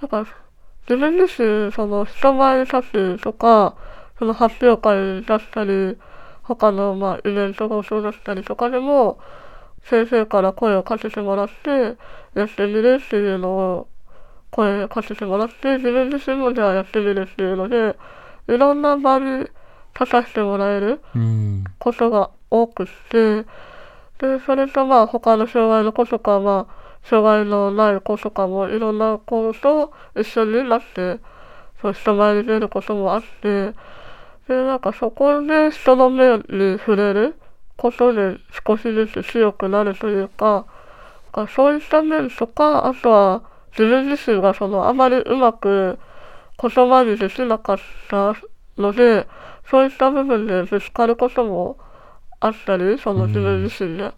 [0.00, 0.26] なんか
[0.88, 2.82] 自分自身、その人前に立
[3.18, 3.76] つとか、
[4.18, 5.96] その発表会に出したり、
[6.42, 9.18] 他のまあイベントがそうだったりとかでも、
[9.84, 11.96] 先生から声をかけてもらって、
[12.34, 13.88] やってみるっていうのを
[14.50, 17.96] 声かけてもらって、自分自身もじゃあやってみるっていうので、
[18.48, 19.46] いろんな場に
[19.98, 21.00] 立たせてもらえる
[21.78, 23.44] ことが多くって、
[24.18, 31.20] で、それとまあ他の障害の子とか、まあ、障害のない子とかもいろんな子と一緒になって、
[31.80, 33.74] そう人前に出ることもあって、
[34.48, 37.36] で、なんかそこで人の目に触れる
[37.76, 40.66] ことで少しずつ強くなるというか、
[41.32, 45.98] かそういった面とか、あとは自分自身がそのあまりうまく
[46.62, 48.34] 言葉にできなかった
[48.78, 49.26] ので、
[49.68, 51.78] そういった部分でぶつかることも
[52.40, 54.12] あったり、その自分自身で。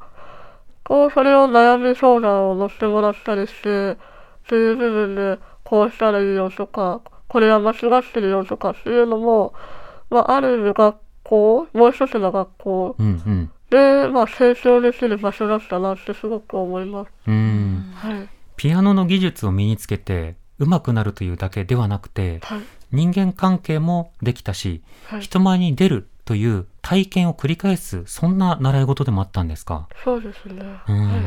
[0.85, 3.96] こう、それを悩み相談を乗ってもらったりして、っ
[4.48, 9.54] ていう部分で、こうしたらいいよとか、これは間違ってるよとかっていうのも、
[10.11, 12.96] まあ、ある意味学校、もう一つの学校
[13.70, 17.11] で、まあ、成長できる場所だったなってすごく思います。
[17.26, 17.92] うん。
[17.94, 18.28] はい。
[18.57, 22.61] ピアノの技術を身につけて、上手くなるというだけではなくて、はい、
[22.93, 29.88] 人間関係もできたし、はい、人前に出るという体験を繰り返す、そんな習い事でもあったんですか？
[30.05, 30.62] そうですね。
[30.88, 31.23] うん、はい、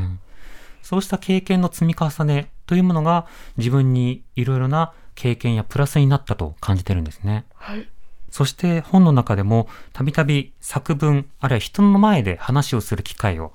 [0.81, 7.45] そうした経験の積み重ねというものが自分にいろいろな経験やプラスになったと感じてるんですね。
[7.55, 7.87] はい。
[8.29, 13.53] そして本の中でもたびたび作文、あるいは人の前で話をする機会を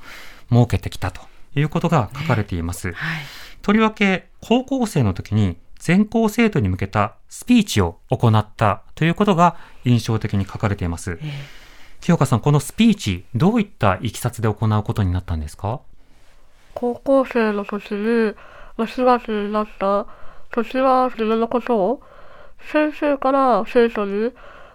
[0.51, 1.23] 設けてきたと
[1.55, 2.89] いうことが書かれています。
[2.89, 3.23] ねはい、
[3.61, 11.19] とりわけ高校生の時に全校生徒に向けたスピーチを行ったということが印象的に書かれています。
[11.21, 11.29] えー、
[12.01, 15.81] 清香さん、このスピーチ、どういったいきさつで行うことになったんですか？
[16.75, 18.33] 高校生の時に、
[18.79, 20.07] 4月になった
[20.53, 22.03] 時は自分のことを
[22.71, 24.31] 先生から生徒に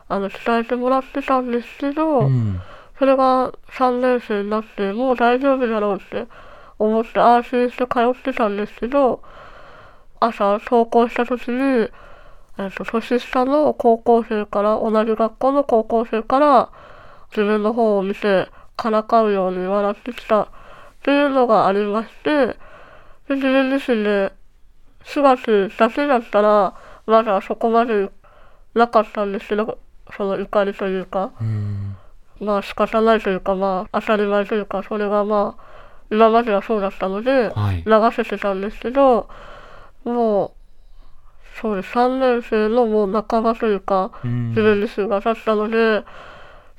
[0.10, 2.60] あの伝えてもらってたんですけど、うん、
[3.00, 6.28] それが3年生になってもう大丈夫だろうって
[6.78, 9.22] 思って安心して通ってたんですけど、
[10.20, 11.90] 朝登校した時に、
[12.60, 16.70] えっ、と、年下の高校生から、同じ学校の高校生から、
[17.32, 20.42] 自分の方を見て、からかうように笑ってきた。
[20.42, 20.50] っ
[21.04, 22.58] ていうのがありまして、
[23.28, 24.32] で自分自身で
[25.06, 26.74] 4月だけだったら、
[27.06, 28.10] まだそこまで
[28.74, 29.78] なかったんですけど、
[30.16, 31.44] その怒りというか、う
[32.44, 35.64] まあ仕方ないというか、まあ当たり前というか、それがまあ、
[36.10, 37.54] 今まではそうだったので、
[37.86, 39.22] 流せてたんですけど、は
[39.54, 39.57] い
[40.08, 40.52] もう、
[41.62, 46.04] そうです、3年生のもう半ばというか、自分自身が経ったので、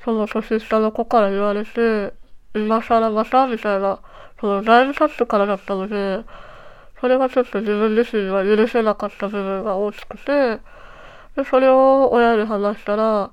[0.03, 2.13] その年下の子から言われて、
[2.55, 3.99] 今更またみたいな、
[4.39, 6.23] そのだいぶ経ってからだったので、
[7.01, 10.59] それがちょっと自分自身は許せなかった部分が大きくて、
[11.35, 13.31] で、それを親に話したら、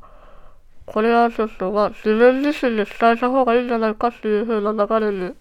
[0.87, 5.35] これはちょっとまあ自分自身で伝えた方がいいんじゃないかっていう風な流れに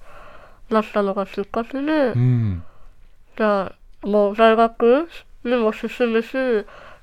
[0.70, 2.64] なったのがきっかけで、うん、
[3.38, 5.10] じゃあもう大学
[5.44, 6.28] にも進むし、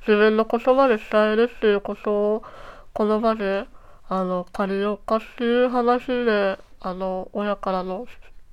[0.06, 2.42] 自分の言葉で伝えるっていうことを、
[2.92, 3.66] この場で、
[4.08, 8.06] あの、借りようかっていう話で、あの、親からの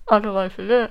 [0.07, 0.89] アドバイスで、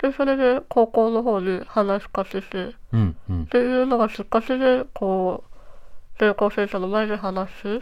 [0.00, 5.48] で、それで高校の方に話しかけて、うんうん、っていうのがきっかけで、こう、
[6.18, 7.80] 全校生徒の前で話すっ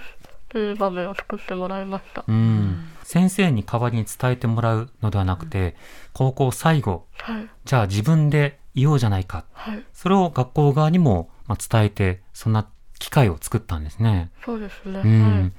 [0.48, 2.24] ていう場面を作ってもらいました。
[2.26, 2.88] うん。
[3.02, 5.76] 先生に代わりに伝えてもらうのではなくて、
[6.12, 14.30] 高校最後、はい、じゃあ自分で言おうじゃないか、はい、それを学校側にも伝えてそんな機会を作ったんですね。
[14.44, 15.52] そうですね、うん、はい、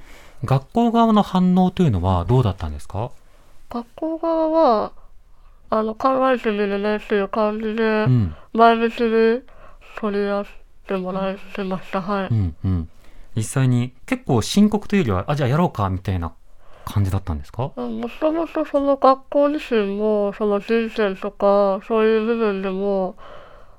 [0.45, 3.11] 学校側の反応というのはどうだったんですか？
[3.69, 4.91] 学校側は
[5.69, 8.07] あの考えてみるねっていう感じで、
[8.53, 9.41] 前向きに
[9.99, 10.45] 取り合っ
[10.87, 12.89] てもらえてました、はい、うんうん、
[13.35, 16.33] 実際に結構深刻というよりはあじゃあやろうかみたいな
[16.87, 17.71] 感じだったんですか？
[17.75, 23.15] もともとその学校自身もその人生とかそういう部分でも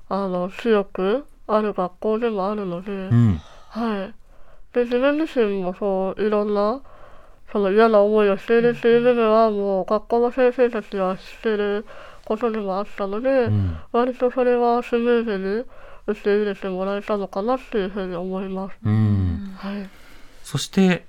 [0.07, 4.13] あの強くある学校でもあるので、うん、はい。
[4.73, 6.81] で自分自身もそういろんな
[7.51, 11.85] その嫌な思いをしているっていう部分はもう学校の先生たちは知ってる
[12.25, 15.65] ことでもあったので、うん、割とそれはスムーズに
[16.05, 18.77] 受け入れてもらえたのかなっていうふうに思います。
[18.85, 19.89] うん、はい、
[20.43, 21.05] そして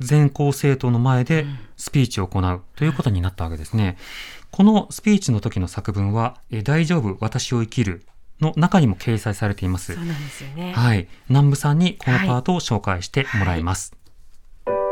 [0.00, 3.96] 全校生徒の前でスピーチを行うということになったわけですね。
[4.50, 8.04] このスピーチの時の作文は、え大丈夫、私を生きる
[8.40, 9.94] の中にも掲載されています。
[9.94, 10.72] そうなんですよね。
[10.72, 11.08] はい。
[11.28, 13.92] 南部さんにこのパートを紹介してもらいます。
[13.92, 14.84] はいは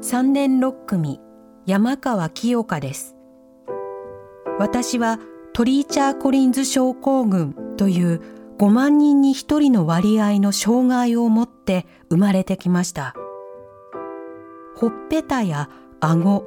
[0.00, 1.20] い、3年6組、
[1.66, 3.16] 山川清香です。
[4.58, 5.20] 私は
[5.52, 8.20] トリーチャー・コリンズ症候群という
[8.58, 13.14] 5万人に1人の割合の障害を持って生まれてきました。
[14.76, 15.68] ほっぺたや
[16.00, 16.44] 顎、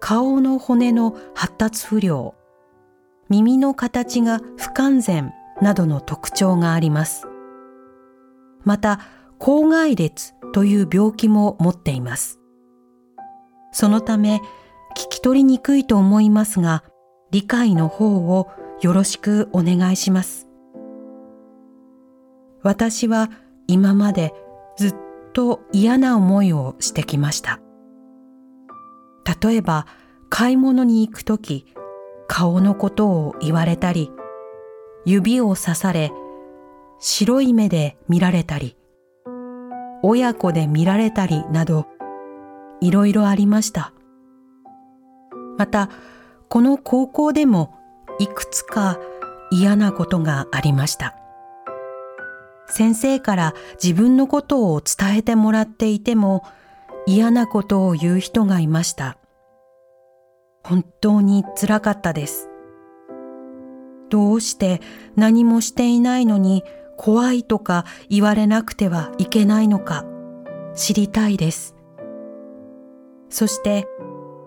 [0.00, 2.34] 顔の骨の発達不良、
[3.28, 7.26] 耳の形が不完全などの特徴があります。
[8.64, 9.00] また、
[9.38, 12.40] 口外裂という病気も持っています。
[13.72, 14.40] そのため、
[14.96, 16.84] 聞き取りにくいと思いますが、
[17.30, 18.48] 理解の方を
[18.80, 20.43] よろしくお願いします。
[22.64, 23.30] 私は
[23.68, 24.34] 今まで
[24.76, 24.94] ずっ
[25.34, 27.60] と嫌な思いをしてきました。
[29.40, 29.86] 例えば
[30.30, 31.66] 買い物に行くとき
[32.26, 34.10] 顔のことを言われたり、
[35.04, 36.10] 指を刺され、
[36.98, 38.76] 白い目で見られたり、
[40.02, 41.86] 親子で見られたりなど、
[42.80, 43.92] いろいろありました。
[45.58, 45.90] また、
[46.48, 47.74] この高校でも
[48.18, 48.98] いくつか
[49.50, 51.23] 嫌なことがありました。
[52.66, 56.44] 先生から自分のことを伝えてもらっていても
[57.06, 59.18] 嫌なことを言う人がいました。
[60.62, 62.48] 本当につらかったです。
[64.08, 64.80] どうして
[65.16, 66.62] 何もしていないのに
[66.96, 70.04] 怖いとか言われなくてはいけないのか
[70.74, 71.74] 知りたいです。
[73.28, 73.86] そして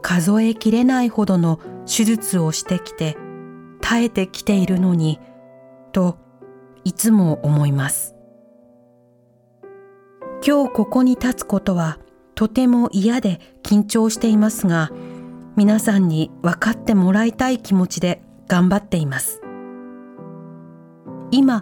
[0.01, 3.17] 数えきれないほどの手術をしてきて
[3.81, 5.19] 耐えてきているのに
[5.91, 6.17] と
[6.87, 8.15] いつも思います。
[10.41, 11.99] 今日ここに立つことは
[12.33, 14.89] とても嫌で緊張していますが
[15.57, 19.41] 皆さんに分かってもらいたい気持ちで頑張っています。
[21.31, 21.61] 今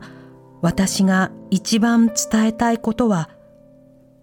[0.61, 3.32] 私が一番伝えたいことは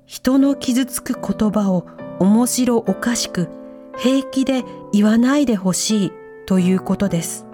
[0.07, 1.84] 人の傷つく言葉を
[2.20, 3.48] 面白おかしく
[3.98, 6.12] 平気で言わないでほしい
[6.46, 7.48] ということです。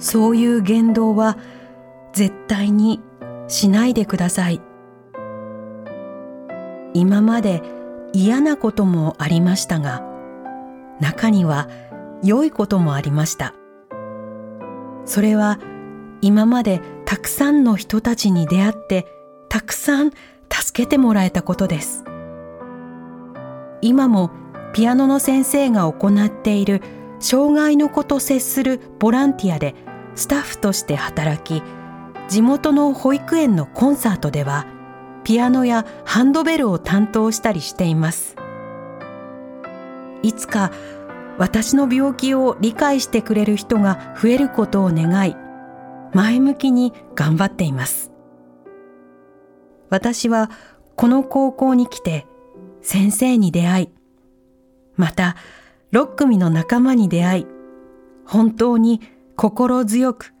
[0.00, 1.38] そういう言動は
[2.12, 3.00] 絶対に
[3.48, 4.60] しないでください。
[6.94, 7.62] 今まで
[8.12, 10.02] 嫌なこともありましたが、
[11.00, 11.68] 中には
[12.22, 13.54] 良いこともありました。
[15.04, 15.58] それは
[16.20, 19.06] 今までたくさんの人たちに出会って
[19.48, 20.10] たくさん
[20.52, 22.04] 助けてもらえたことです。
[23.82, 24.30] 今も
[24.72, 26.82] ピアノの先生が行っている
[27.18, 29.74] 障害の子と接するボランティアで
[30.14, 31.62] スタッフとして働き
[32.30, 34.64] 地元の保育園のコンサートでは
[35.24, 38.36] ピアノやハンドベルを担当したりしています。
[40.22, 40.70] いつか
[41.38, 45.34] 私の病気を理解してくれる人が増えることを願い
[46.14, 48.12] 前向きに頑張っています。
[49.88, 50.50] 私は
[50.94, 52.26] この高校に来て
[52.80, 53.88] 先生に出会い
[54.94, 55.34] また
[55.92, 57.46] 6組の仲間に出会い
[58.24, 59.00] 本当に
[59.34, 60.32] 心強く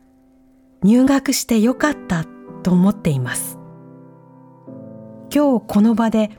[0.82, 2.24] 入学してよかった
[2.62, 3.58] と思っています
[5.34, 6.30] 今日この場で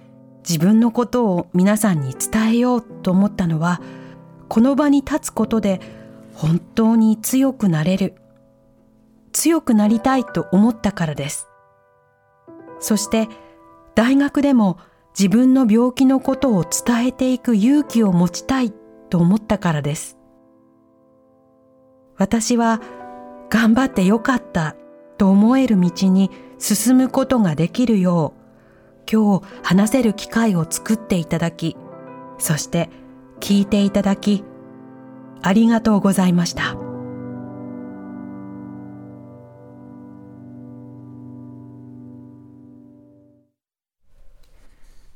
[0.48, 3.82] 自分のことを皆さんに伝えようと思ったのは
[4.48, 5.80] この場に立つことで
[6.34, 8.16] 本当に強くなれる
[9.32, 11.48] 強くなりたいと思ったからです
[12.80, 13.30] そして
[13.96, 14.80] 大学でも
[15.18, 18.72] 自分の病気のことを伝えていく勇気を持ちたい
[19.10, 20.18] と思ったからです。
[22.18, 22.82] 私は
[23.52, 24.78] 頑張ってよかった
[25.18, 28.42] と思える道に進むことができるよう
[29.12, 31.76] 今日話せる機会を作っていただき
[32.40, 32.90] そして
[33.42, 34.46] 聞いていただき
[35.42, 36.78] ありがとうございました。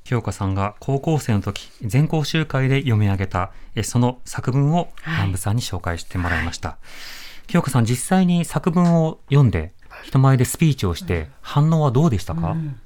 [0.04, 3.52] 京香さんが高校生の時全校集会で読み上げた
[3.84, 6.78] その作文を南部さんに紹介してもらいました、はい、
[7.48, 9.74] 京香さん実際に作文を読んで
[10.04, 12.80] 人前でスピーチをして反応はどうでしたか、うん、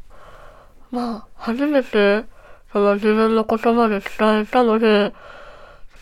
[0.91, 2.25] まあ初めて
[2.71, 5.13] その自分の言葉で伝えたので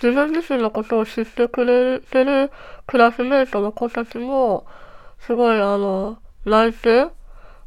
[0.01, 2.51] 自分自身のことを知ってくれてる
[2.85, 4.65] クラスメートの子たちも
[5.25, 7.07] すごいあの泣いて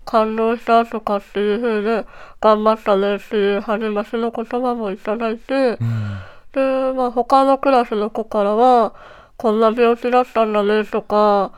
[0.05, 2.07] 感動したとかっていう風で、
[2.41, 6.18] 頑張ったねっていう励ましの言葉もいただいて、うん、
[6.53, 8.95] で、まあ他のクラスの子からは、
[9.41, 11.53] こんな病気だったんだねとか、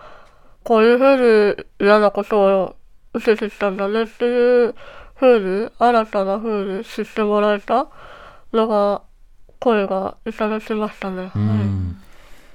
[0.63, 2.77] こういう風に嫌なことを
[3.13, 4.77] 受けてきたんだねっていう
[5.19, 7.89] 風に、新たな風に知ってもらえた
[8.53, 9.03] のが、
[9.59, 11.33] 声がいただきましたね。
[11.35, 12.01] うん、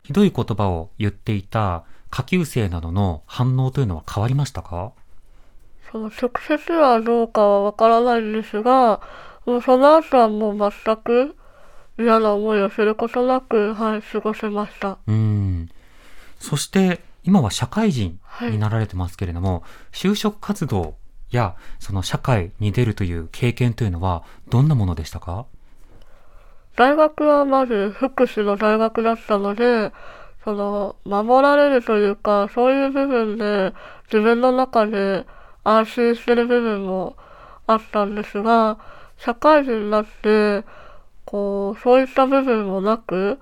[0.04, 4.94] ひどい言葉を言っていた下級生などの反応というのは変わりましたか？
[5.92, 9.02] その直接はどうかはわからないんですが、
[9.46, 11.37] もうその後はもう全く
[11.98, 14.98] 嫌な思いをすることなく、はい、過ごせました。
[15.08, 15.70] うん。
[16.39, 20.95] そして、今は社会人になられてますけれども、はい、就職活動
[21.32, 25.45] やその社会に出るという経験というのはどんなものでしたか？
[26.78, 29.91] 大学はまず福祉の大学だったので、
[30.45, 33.74] その、守られるというか、そういう部分で
[34.06, 35.26] 自分の中で
[35.64, 37.18] 安心してる部分も
[37.66, 38.78] あったんですが、
[39.18, 40.64] 社会人になって、
[41.28, 43.38] こう、そういった部分もなく、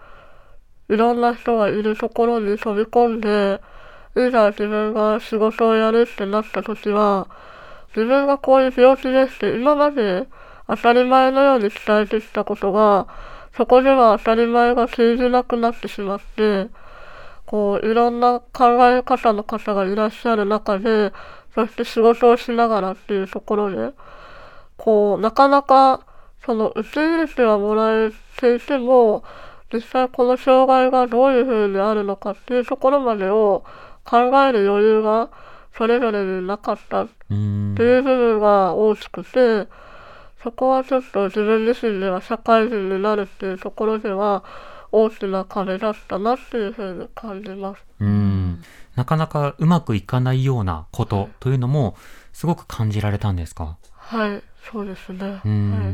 [0.89, 3.61] いろんな人がいるところに飛び込んで、
[4.15, 7.27] いざ自分が仕事をやるってなった時は、
[7.89, 10.27] 自分がこういう病気ですって今まで
[10.67, 13.07] 当たり前のように伝えてきたことが、
[13.55, 16.69] そこでは当たり前が通じなくなってしまって、
[17.45, 21.13] こう、いろんな考え方の方がいらっしゃる中で、
[21.53, 23.93] そして仕事をしながらっていうところで、
[24.75, 26.01] こう、なかなか、
[26.45, 29.23] その、受け入れてはもらえていても、
[29.73, 33.63] 実際この障害がどういう風にあるのかっていうところまでを
[34.03, 35.29] 考える余裕が
[35.75, 37.03] それぞれになかった。
[37.03, 39.67] っていう部分が大きくて、
[40.43, 44.43] そこはちょっと自分自身では社会人になるっていうところでは
[44.91, 47.83] 大きな壁だったなっていうふうに感じます。
[47.99, 48.61] うん。
[48.95, 51.97] なかなかうまくいかないようなことというのも
[52.31, 53.77] すごく感じられたんですか？
[53.95, 55.93] はいそうですね、うん、はい。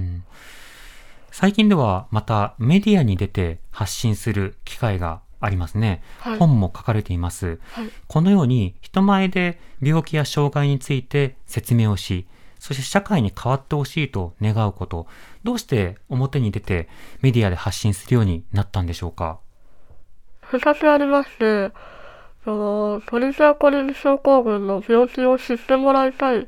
[1.32, 6.04] 最近ではまたメディアに出て発信する機会がありますね。
[6.20, 12.28] はい、本も書かれています、はい、このように人前で病気や障害について説明をし、
[12.60, 15.08] そして社会に変わってほしいと願うこと、
[15.44, 16.90] どうして表に出て
[17.22, 19.40] メディアで発信するようになったんでしょうか？
[20.42, 21.72] 二つありまして、
[22.44, 26.48] その、トリチャーコリン症候群の病気を知ってもらいたい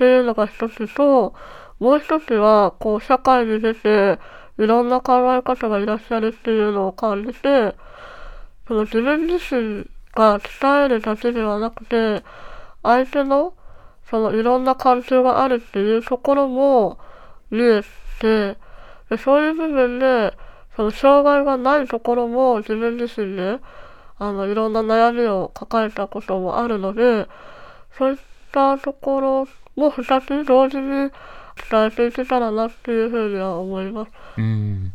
[0.00, 1.34] っていうのが一つと、
[1.78, 4.18] もう一つは、こう、社会に出て、
[4.56, 7.74] いろんな考え方がいらっしゃるっていうのを感じて、
[8.66, 12.22] その自分自身が伝えるだけではなくて、
[12.82, 13.52] 相手の、
[14.08, 16.98] そのいろんな環境があるっていうところも
[17.50, 17.82] 見え
[18.20, 18.56] て、
[19.10, 20.32] でそういう部分で、
[20.76, 23.58] その障害がないところも自分自身で、
[24.18, 27.28] あの、いろんな悩みを抱えたこともあるので、
[27.98, 28.18] そういっ
[28.50, 29.48] たところ
[29.80, 31.10] も二つ同時に
[31.70, 34.12] 伝えていけたらなっていうふうには思います。
[34.38, 34.92] うん。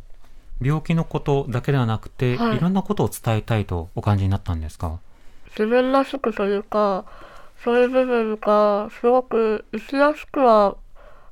[0.61, 4.99] 病気のことだけではなくて、はい、いろんなことを伝えたいとお感じになったんですか？
[5.49, 7.05] 自分らしくというか
[7.63, 10.77] そういう部分がすごく生きやすくは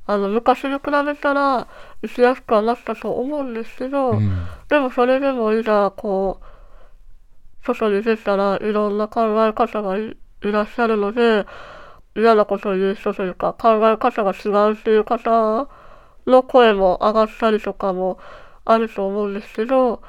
[0.06, 1.68] あの昔に比べたら
[2.02, 11.46] 生きやすくはなったと思うんですけど、うん、でもそれでもいざこう外に出たらいろんな考え方がいらっしゃるので
[12.16, 15.68] 嫌なことを言う人というか、考え方が違うっていう方
[16.28, 18.20] の声も上がったりとかも
[18.66, 20.02] あると思うんですけど、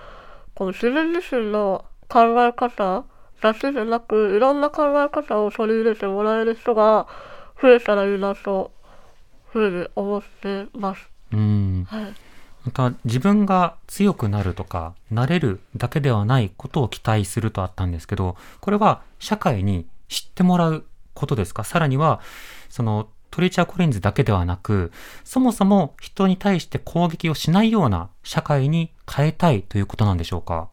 [0.54, 3.04] この自分自身の考え方
[3.40, 7.06] だけでなく、いろんな考え方を取り入れてもらえる人が
[7.60, 8.72] 増えたらいいなと、
[9.50, 11.08] ふうに思ってます。
[11.32, 11.86] うん。
[11.88, 12.14] はい。
[12.64, 20.84] また自分が強くなるとか、なれるだけではないことを期待するとあったんですけど、これは社会に知ってもらう
[21.14, 21.64] ことですか？
[21.64, 22.20] さらには、
[22.68, 24.92] そのトリチャーコリンズだけではなく、
[25.24, 30.68] そもそも人に対して攻撃をしないような社会に変えたいということなんでしょうか？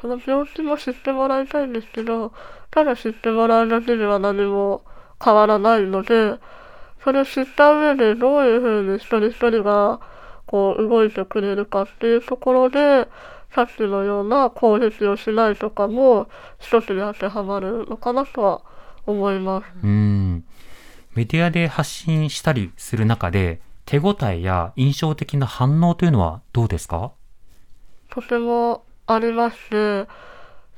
[0.00, 2.32] その病気も知ってもらいたいんですけど、
[2.70, 4.82] ただ知ってもらうだけでは何も
[5.24, 6.38] 変わらないので、
[7.02, 10.00] それを知った上でどういうふうに一人一人が
[10.46, 13.08] こう動いてくれるかっていうところで、
[13.54, 16.28] さっきのような攻撃をしないとかも
[16.58, 18.62] 一つに当てはまるのかなとは
[19.06, 19.66] 思います。
[19.82, 20.44] うん。
[21.14, 27.12] メディアで発信したりする中で、手応えや印象的な反応というのはどうですか？
[28.10, 30.06] とてもありまして、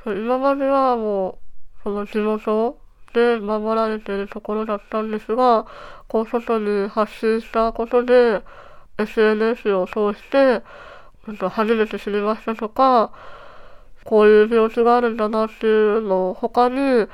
[0.05, 1.39] 今まではも
[1.81, 2.79] う、その地元
[3.14, 5.66] で守られているところだったんですが、
[6.09, 8.43] こう外に発信したことで、
[8.99, 10.62] SNS を通して、
[11.49, 13.12] 初めて知りましたとか、
[14.05, 17.07] こういう病気があるんだなっていうのを他に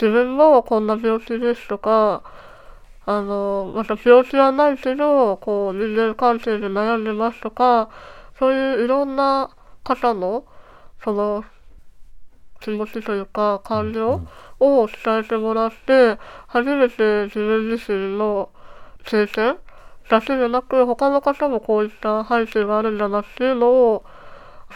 [0.00, 2.22] 自分もこんな病気ですとか、
[3.04, 7.90] あの、また病気はないけど、こう、人間関係で悩んでますとか、
[8.38, 9.50] そういういろんな
[9.82, 10.44] 方の、
[11.02, 11.44] その、
[12.60, 14.20] 気持ちというか、感情
[14.60, 18.50] を伝えてもらって、初めて自分自身の
[19.04, 19.58] 経験
[20.08, 24.04] だけでなく、他の方もこういった背景があるんだなっていうのを、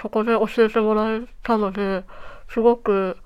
[0.00, 2.04] そこで教えてもらえたので、
[2.48, 3.18] すごく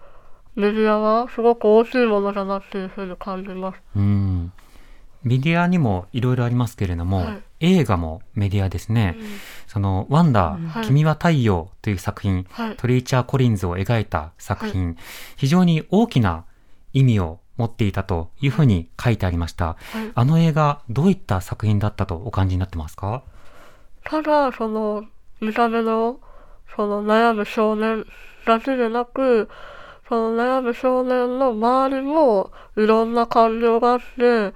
[0.56, 3.82] メディアはすごく大きいものだなっていうふうに感じます。
[3.94, 4.52] うん。
[5.22, 9.16] メディアにもいろいろありますけれども、はい、映画もメディアですね。
[9.18, 9.26] うん、
[9.66, 14.96] その、ワンダー、君は太陽という作品、はい、トリーチャー・コリンズを描いた作品、はい、
[15.36, 16.44] 非常に大きな
[16.92, 19.76] 意味を持っていたというふうに書いてありました。
[20.14, 23.22] あの映画、どういった作品だったとお感じになってますか？
[24.04, 25.04] ただ、その、
[25.40, 26.20] 見た目の、
[26.76, 28.06] その悩む少年
[28.46, 29.48] だけでなく、
[30.08, 34.54] その悩む少年の周りもいろんな感情があって、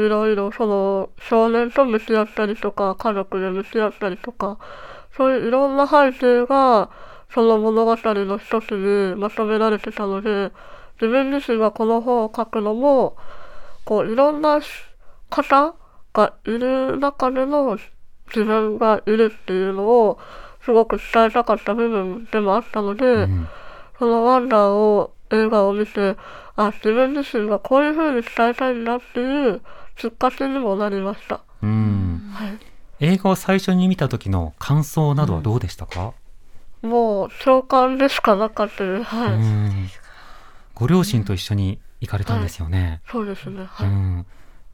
[0.00, 4.58] いろいろその少年と向き合ったりとか、家族で向き合ったりとか、
[5.16, 6.90] そういういろんな背景が
[7.32, 10.52] その物語の一つにまとめられてたので、
[11.00, 13.16] 自分自身がこの本を書くのも、
[13.84, 14.60] こういろんな
[15.28, 15.74] 方
[16.14, 17.78] がいる中での
[18.28, 20.18] 自分がいるっていうのを
[20.64, 23.48] すごく伝えたかった部分でもあったので、うん。
[23.98, 26.16] そのワンダーを映画を見て、
[26.56, 29.60] あ、自分自身がこういう風に伝えたいんだっていう
[29.96, 31.40] きっかけにもなりました。
[31.62, 32.30] うん。
[32.32, 32.58] はい。
[33.00, 36.14] 映画を最初に見た時の感想などはどうでしたか、
[36.82, 39.04] うん、もう共感でしかなかったです。
[39.04, 39.38] はい。
[40.74, 43.00] ご両親と一緒に行かれたんですよね。
[43.04, 43.64] はい、そうですね。
[43.66, 43.88] はい。
[43.88, 44.26] うん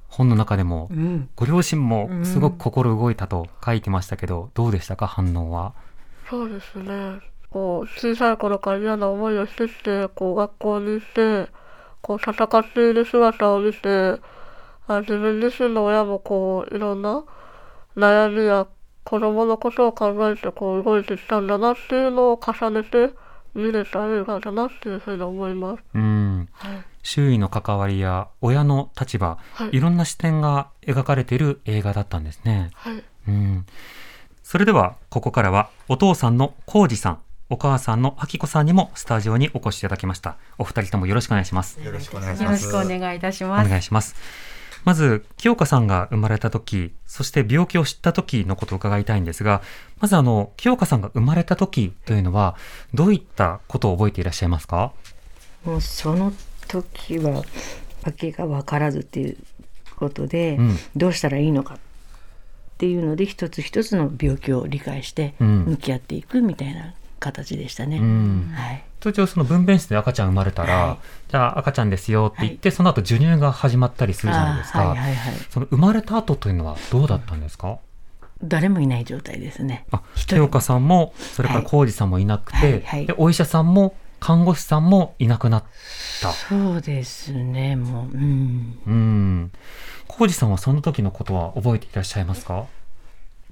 [0.09, 5.07] 本の中でも、うん、ご両親もすごく心動いたと書いてましたけど、どうでしたか？
[5.07, 5.73] 反応は
[6.29, 7.19] そうですね
[7.53, 11.07] こう、小さい頃から嫌な思いをしてきて、こう、学校に行っ
[11.47, 11.53] て、
[12.03, 14.21] こう戦っている姿を見て
[14.89, 17.25] あ自分自身の親もこういろんな
[17.97, 18.67] 悩みや
[19.05, 23.11] 子供のことを考えてこう動いてきたんだなっていうのを重ねて
[23.55, 25.83] 見れた映画だなっていうふうに思います。
[25.95, 32.71] うん、はい、周囲の関わりや親の立場、はい、いろんな視点が描かれている映画だったんですね。
[32.75, 33.67] はい、うん、
[34.43, 37.19] それではここからはお父さんの浩二さん
[37.53, 40.39] お母さんのあきこさんにもスタジオにお越しいただきました。
[40.57, 41.79] お二人ともよろしくお願いします。
[41.83, 42.65] よろしくお願いします。
[42.65, 43.67] よろしくお願いいたします。
[43.67, 44.17] お願いします。
[44.85, 49.61] まず、清香さんが生まれた時、そして病気を知った時のことを伺いたいんですが、
[50.01, 52.57] まずあの、清香さんが生まれた時というのは、
[52.95, 54.93] どういったことを覚えていらっしゃいますか？
[55.67, 56.33] もうその
[56.69, 57.45] 時は、
[58.03, 59.37] 訳が分からずっていう
[59.97, 61.79] ことで、うん、どうしたらいいのかっ
[62.79, 67.99] ていうので、一つ一つの病気を理解して向き合っていくみたいな形でしたね。
[67.99, 70.99] はい、通常その分娩室で赤ちゃん生まれたら、はい、
[71.31, 77.79] じゃあ赤ちゃんですよって言って、はい、その後授乳が始まったりするじゃないですか、はいはいはい、その生まれた後というのはどうだったんですか、
[78.43, 79.87] 誰もいない状態ですね。
[79.93, 85.65] あ、清岡さんも、それから浩二さんもいなくて、はいはいで、お医者さんも、看護師さんもいなくなっ
[86.21, 86.31] た。
[86.31, 88.17] そうですね、もう。
[88.17, 88.79] うん。
[88.87, 89.53] うん。
[90.07, 92.67] 浩二さんはその時のことは覚えていらっしゃいますか？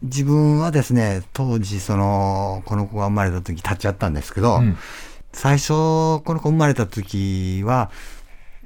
[0.02, 4.76] 自分はですね、当時、その、この子が生まれた時立ち会ったんですけど、うん、
[5.32, 7.90] 最初、この子生まれた時は、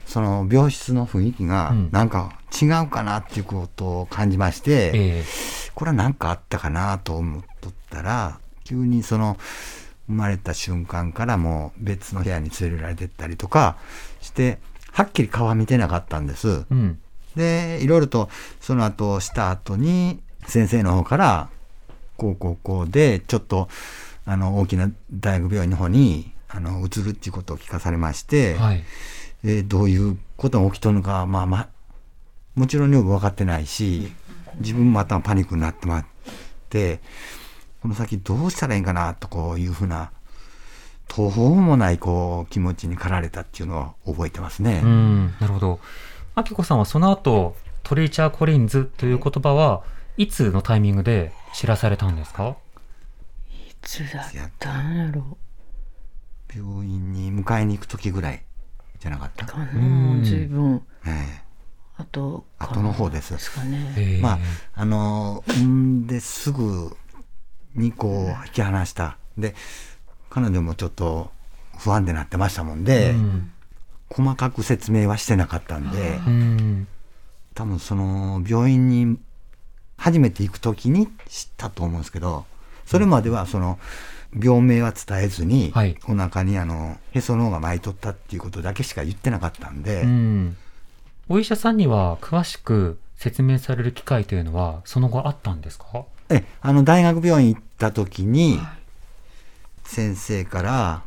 [0.07, 5.25] その病室の雰囲気が、なんか違うかなっていうことを感じまして、うんえ。
[5.25, 9.37] ー、これは何かあったかなと思っとったら、急にその、
[10.07, 13.79] 生まれた瞬間からもう別の部屋に連れられてったりとか
[14.21, 14.59] して、
[14.93, 16.67] はっきり顔は見てなかったんです。
[16.71, 16.99] うん、
[17.37, 18.29] で、いろいろと
[18.61, 21.49] その後した後に、先生の方から、
[22.17, 23.69] こうこうこうで、ちょっと、
[24.25, 28.85] あの、大きな大学病院の方に、あの、移るっていうことを聞かされまして、はい、
[29.45, 31.69] えー、どういうことが起きとるのか、まあまあ、
[32.55, 34.13] もちろんよく分かってないし、
[34.61, 36.07] 自分もまたパニックになってまっ
[36.71, 37.01] て、
[37.83, 40.11] この先どうしたらいいかな、とこういうふうな、
[41.09, 44.81] 途方もないこう気持ちに駆られたっていうのは覚えてますね。
[44.83, 45.81] うん、なるほど。
[46.35, 49.83] あきこさんはその後、トリーチャー・コリンズという言葉は、
[50.17, 52.57] いつのタイミングで知らされたんですか？
[53.51, 55.37] いつだったんやろ
[56.53, 56.57] う。
[56.57, 58.45] 病院に迎えに行く時ぐらい
[59.01, 59.45] じゃなかった？
[59.45, 61.43] かな随分、ええ。
[61.97, 63.33] あと後の方です。
[63.33, 64.39] ですかねまあ
[64.75, 66.97] あの産んですぐ
[67.75, 69.19] にこう引き離した。
[69.37, 69.55] で
[70.31, 71.33] 彼女もちょっと
[71.79, 73.53] 不安でなってましたもんで、うん、
[74.11, 76.87] 細かく説明はしてなかったんで、うん、
[77.55, 79.19] 多分その病院に
[79.97, 82.45] 初めて行く時に知ったと思うんですけど、
[82.87, 83.79] それまではその、
[84.37, 90.03] 病名は伝えずに、はい、お腹にあの、へその緒が巻いとったっていうことだけしか言ってなかったんで。
[90.03, 90.57] うん、
[91.29, 96.05] お医者さんには詳しく説明される機会というのは、その後あったんですか？
[96.31, 98.59] え、あの、大学病院行った時に、
[99.85, 101.03] 先生から、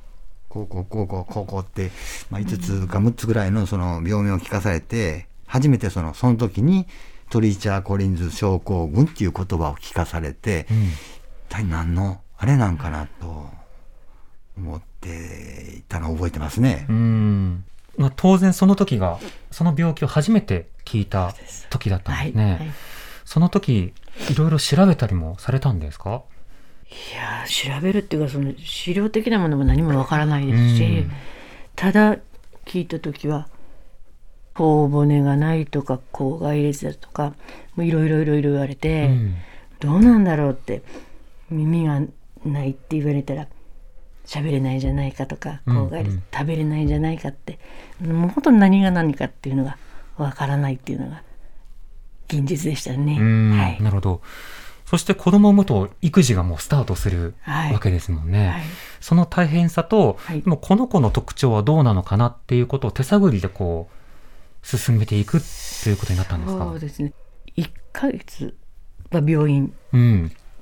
[0.48, 1.92] こうこうこうこうこうこうって、
[2.30, 6.88] まあ、5つか6つぐらいのその病名を聞かされて、初めてその、その時に、
[7.30, 10.94] トリーチャー・コリンズ症候群っていう言葉を聞かされて、うん、一
[11.50, 13.50] 体何のあれなんかなと
[14.58, 16.86] 思っていたのを覚えてますね。
[16.90, 17.66] うん。
[17.98, 19.20] まあ、当然その時が
[19.52, 21.34] その病気を初めて聞いた
[21.70, 22.44] 時だったんですね。
[22.44, 22.54] はい。
[22.54, 22.68] はい、
[23.26, 23.94] その時
[24.30, 26.22] いろいろ調べたりもされたんですか？
[26.90, 31.06] いや調べるっていうかその資料的なものも何もわからないですし、
[31.76, 32.18] ただ
[32.66, 33.50] 聞いた時は
[34.58, 37.36] 頬骨がないとか甲が入れてたとか
[37.78, 39.36] いろいろいろいろ言われて、うん、
[39.80, 40.82] どうなんだろうって
[41.52, 42.02] 耳が
[42.44, 43.48] ないって言われたら
[44.26, 47.60] 喋れないじゃないかとか甲が入れて食べれないじゃないかって、
[48.02, 49.78] もう本当に何が何かっていうのが
[50.18, 51.24] わからないっていうのが
[52.28, 53.14] 現実でしたね。
[53.14, 54.22] はい、なるほど
[54.86, 58.40] そして子供を産むと育児がもうスタートするわけですもんね。
[58.40, 58.62] はいはい、
[59.02, 63.97] その大変さと、はい、この子の特徴はどうなのかなっていうことを手探りでこう
[64.68, 65.42] 進めていく
[65.84, 66.66] ということになったんですか？
[66.66, 67.14] そうですね。
[67.56, 68.54] 1か月
[69.12, 69.74] は病院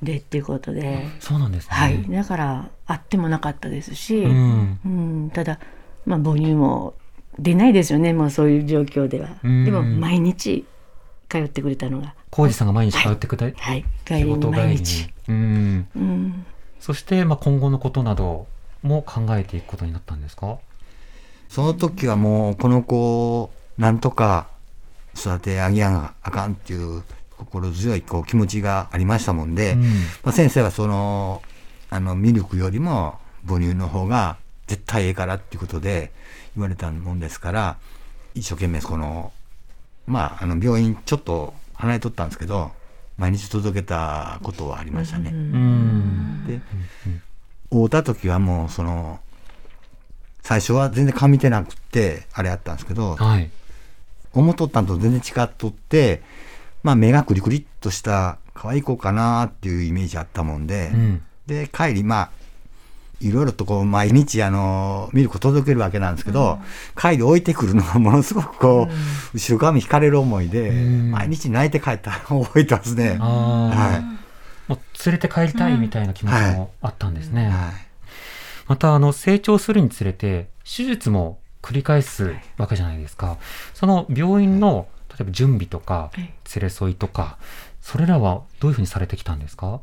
[0.03, 5.59] でっていうことで、うん、そうなんですね、はい、だからあってもなかったですし、うん、うん、ただ、
[6.05, 6.93] まあ、母乳も
[7.39, 8.13] 出ないですよね。
[8.13, 10.65] もうそういう状況では、うん、でも毎日
[11.27, 12.13] 通ってくれたのが。
[12.29, 15.09] 浩二さんが毎日通ってくれた、はい、はい、帰りに毎日。
[15.27, 16.45] うん、うん、
[16.79, 18.45] そして、まあ、今後のことなど
[18.83, 20.59] も考えていくことになったんですか？
[21.49, 24.47] その時はもうこの子なんとか
[25.15, 27.03] 育て上げやがあかんっていう
[27.37, 29.89] 心強いこう気持ちがありましたもんで、うん、ま
[30.25, 31.41] あ、先生はその、
[31.89, 36.11] あの、ミルクよりも母乳の方が絶対ええからっていうことで
[36.55, 37.77] 言われたもんですから、
[38.33, 39.31] 一生懸命この、
[40.07, 42.71] まあ、あの病院ちょっと離れとったんですけど、
[43.17, 45.31] 毎日届けたことはありましたね。
[46.47, 46.61] で、
[47.71, 49.19] 会うた時はもうその、
[50.41, 53.49] 最初は全然噛みてなくて、あれやったんですけど、はい、
[54.35, 56.21] 思っとったんと全然違っとって、
[56.83, 62.31] まあ目がクリクリっとした可愛い子かなっていうイメージあったもんで、うん、で、帰り、まあ、
[63.21, 66.59] いろいろとこう毎日あのミルク届けるわけなんですけど、
[66.95, 68.97] うん、帰り置いてくるのがものすごくこう、うん、
[69.33, 73.17] 後ろ髪引かれる思いで、毎日泣いて帰ったのを覚えてますね。
[73.17, 74.01] は
[74.67, 77.45] い、もう連れて帰りたいみたいな気持ちもあったんですね。
[77.45, 77.73] はいはい、
[78.67, 83.37] またあの成長するにつれて手術も繰り返すわけじゃないですか。
[83.73, 86.29] その病院の例えば準備とか連
[86.61, 87.39] れ添いとか、
[87.81, 89.81] それらはどういうふうにされてきたんですか？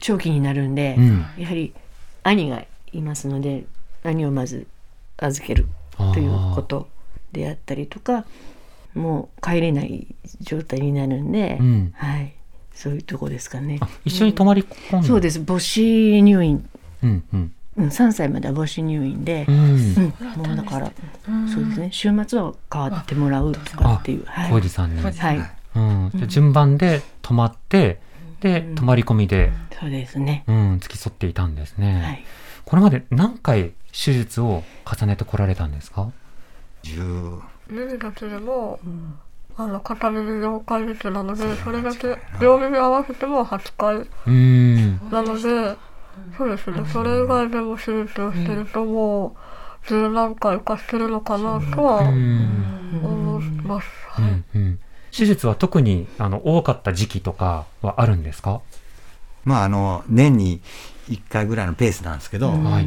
[0.00, 1.72] 長期になるんで、うん、やはり
[2.24, 3.64] 兄がいますので
[4.02, 4.66] 兄をまず
[5.18, 6.88] 預けるということ
[7.30, 8.24] であったりとか
[8.94, 10.06] もう帰れない
[10.40, 12.34] 状態になるんで、うん、はい、
[12.72, 13.78] そういうとこですかね。
[14.04, 15.44] 一緒に泊まり込んそうです。
[15.44, 16.68] 母子入院、
[17.78, 20.92] うんうんうん、3歳までは母子入院で、うん、うん、もうだから、
[21.52, 21.88] そうですね。
[21.92, 25.58] 週末は変わってもらうとかっていう浩、はい、さんに、はい。
[25.76, 28.00] うん、順番で泊まって
[28.40, 32.24] で泊まり込みで、そうですね、うん、付き添っていたんですね、はい、
[32.64, 36.10] これまで何回手術を重ねてこられたんですか
[36.82, 39.18] ？10耳だけでも、うん、
[39.56, 43.98] あの片耳4回ずつなのでそれだけ両耳合わせても8回
[45.10, 45.76] なので
[46.36, 46.84] そうですね。
[46.92, 49.36] それ以外でも手術をしてるとも
[49.84, 53.86] う十何回かしてるのかなとは思います。
[54.10, 54.80] はい、うんうん。
[55.10, 58.60] 手術は特にあの多かった時期とかはあるんですか？
[59.44, 60.60] まああの年に
[61.08, 62.86] 1回ぐらいのペースなんですけど、はい、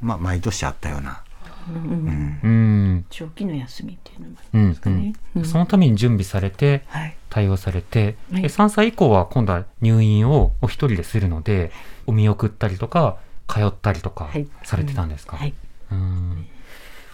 [0.00, 1.22] まあ毎年あったような。
[1.68, 6.82] うん、うん、長期の休みっていうのもありますかね、うんうん、そのために準備されて、
[7.30, 11.72] 対応されて、はい、3歳以降は今度は入院をお一人でするので
[12.06, 13.16] お見送ったりとか
[13.48, 14.30] 通ったりとか
[14.64, 15.54] されてたんですか、はい、
[15.90, 16.46] うん。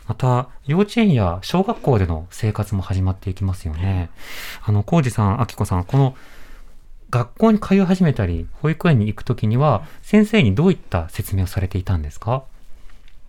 [0.06, 4.08] また、幼稚園や小学校での生活も始まっていきますよね。
[4.64, 6.16] あの、浩二さん、明子さん、この
[7.10, 12.44] 学校に通い始めたり、保育園に行くときには、先生にどういった説明をされていたんですか？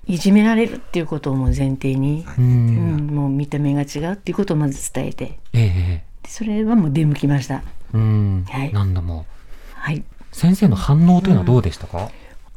[0.09, 7.61] いじめられるっていうことをもう前提に、うん、もう見た目が違うっていうことをまず伝えて、えー、それはもう出向きました。
[7.93, 9.27] うん、はい、何度も。
[9.75, 10.03] はい。
[10.31, 12.07] 先生の反応というのはどうでしたか、や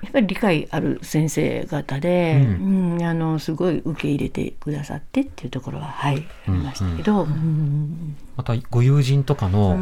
[0.09, 9.79] っぱり理解ある先生方で、うん、うん、あのすごい受け入れてくださってっていうところははいありましたけど、うんうん、またご友人とかの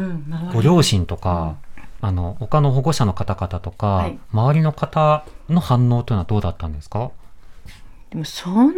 [0.53, 1.55] ご両親とか、
[2.01, 7.11] あの他の保護者の方々とか、はい、周りの方の反応というのはどうだったんですか？
[8.11, 8.77] でもそんなに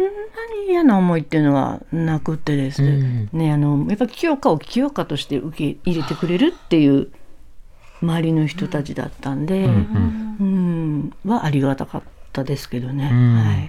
[0.68, 7.08] 嫌な思いっていうのはなくてですね,、ねあのやっぱ清香を清香として受け入れてくれるっていう
[8.00, 13.04] 周りの人たちだったんで、うん、うん、はありがたかったですけどね。
[13.06, 13.10] は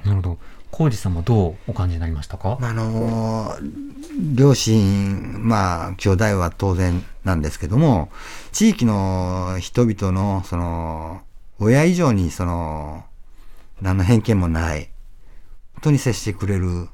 [0.04, 0.38] い、なるほど。
[0.72, 2.58] 浩二さんもどうお感じになりましたか？
[2.62, 3.56] あの
[4.36, 8.10] 両親まあ兄弟は当然なんですけども
[8.52, 11.22] 地域の人々のその
[11.60, 13.06] 親以上にその
[13.82, 14.95] 何の偏見もない本
[15.82, 16.88] 当に接してくれる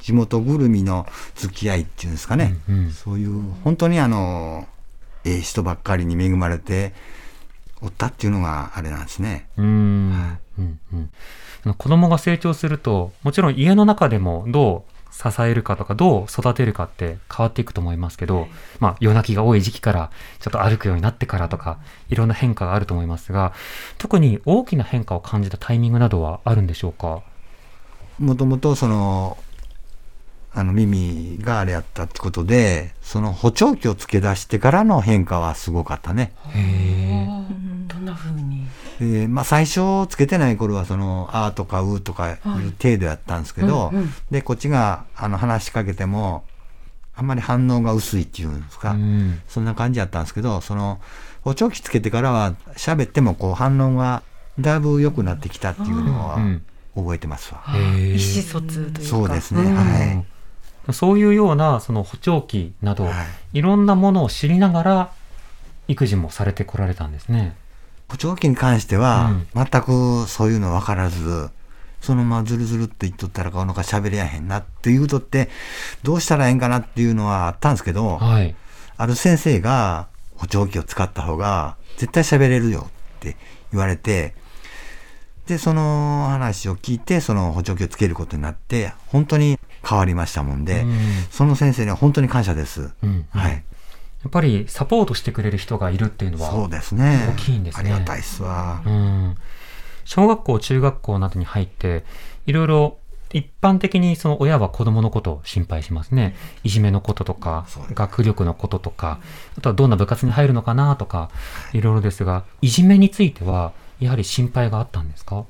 [0.00, 4.66] 地元ぐるみの付き合いっていうんですかね、うんうん、そういう本当にあの
[5.24, 6.92] ええ人ばっかりに恵まれて
[7.80, 9.48] おったっていうのがあれなんですね。
[9.56, 10.80] うん、はい、うん
[11.64, 21.78] うん、子供が成長するともちろん家の中でもどう支えるかとかどう育てるかって変わっていくと思いますけど、はい、まあ夜泣きが多い時期からちょっと歩くようになってからとか
[22.08, 23.52] いろんな変化があると思いますが
[23.96, 27.22] 特に大きな変化を感じたタイミングなどはあるんでしょうか？
[28.18, 29.36] もともとその
[30.52, 36.32] あの耳があれやったってことで、その補聴器を付け出してからの変化はすごかったね。
[37.86, 38.66] どんな風に？
[38.98, 42.38] で、まあ最初つけてない頃はその、あーとかうとかいう
[42.82, 46.44] 程度やったんですけど、はいうんうん、で、こっちがあの話しかけても、
[47.14, 51.00] あんまり反応が薄いっていうんですか、うん、そんな感じやったんですけど、その、
[51.42, 54.22] 補聴器つけてからは喋ってもこう反応が
[54.58, 56.38] だいぶ良くなってきたっていうのは
[57.02, 57.62] 覚えてますわ。
[57.76, 59.10] 意思疎通というか。
[59.10, 59.72] そうですね。
[59.72, 60.24] は
[60.88, 60.92] い。
[60.92, 63.10] そういうようなその補聴器など、は
[63.52, 65.10] い、いろんなものを知りながら
[65.86, 67.56] 育児もされてこられたんですね。
[68.08, 71.50] 補聴器に関しては、全くそういうの分からず、
[72.00, 75.50] そのままずるずるって言っとったら顔のか喋れやへんなっていうとって、
[76.02, 78.54] どうしたらええんかなっていうのはあったんですけど、はい、
[78.96, 83.36] ある先生が補聴器を使った方が絶対喋れるよって
[83.72, 84.34] 言われて、
[85.48, 90.84] で、その話を聞いて、その補聴器をつけることになって、本当に変わりましたもんで、
[91.30, 92.90] その先生には本当に感謝です。
[93.30, 93.52] はい。
[93.52, 97.92] やっぱりサポートしてくれる人がいるっていうのはそうですね大きいんですね。
[97.92, 98.82] ありがたいっすわ。
[98.84, 99.36] うん
[100.04, 102.02] 小学校、中学校などに入って、
[102.46, 102.98] いろいろ
[103.32, 106.34] 一般的にその親は子供のことを心配しますね。
[106.64, 109.20] いじめのこととか、学力のこととか、
[109.56, 111.30] あとはどんな部活に入るのかなとか、
[111.72, 115.44] いろいろですが、いじめについては、やはり心配があったんですか？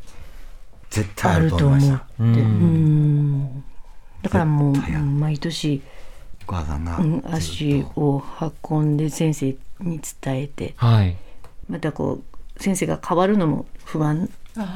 [0.91, 2.07] 絶対あると思いました。
[2.19, 3.65] うん。
[4.23, 5.83] だからもう、毎年、
[6.47, 6.99] お母さんが、
[7.31, 8.23] 足を
[8.71, 11.17] 運んで先生に伝えて、はい、
[11.69, 12.21] またこ
[12.57, 14.31] う、先生が変わるのも不安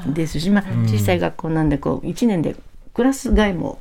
[0.06, 2.54] ですし、まあ、小さい学校なんでこう1年で
[2.94, 3.80] クラス替えも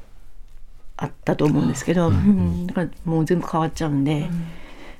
[0.97, 4.27] あったと思うんですけど、うん、だからもう全部変わっちゃうんで、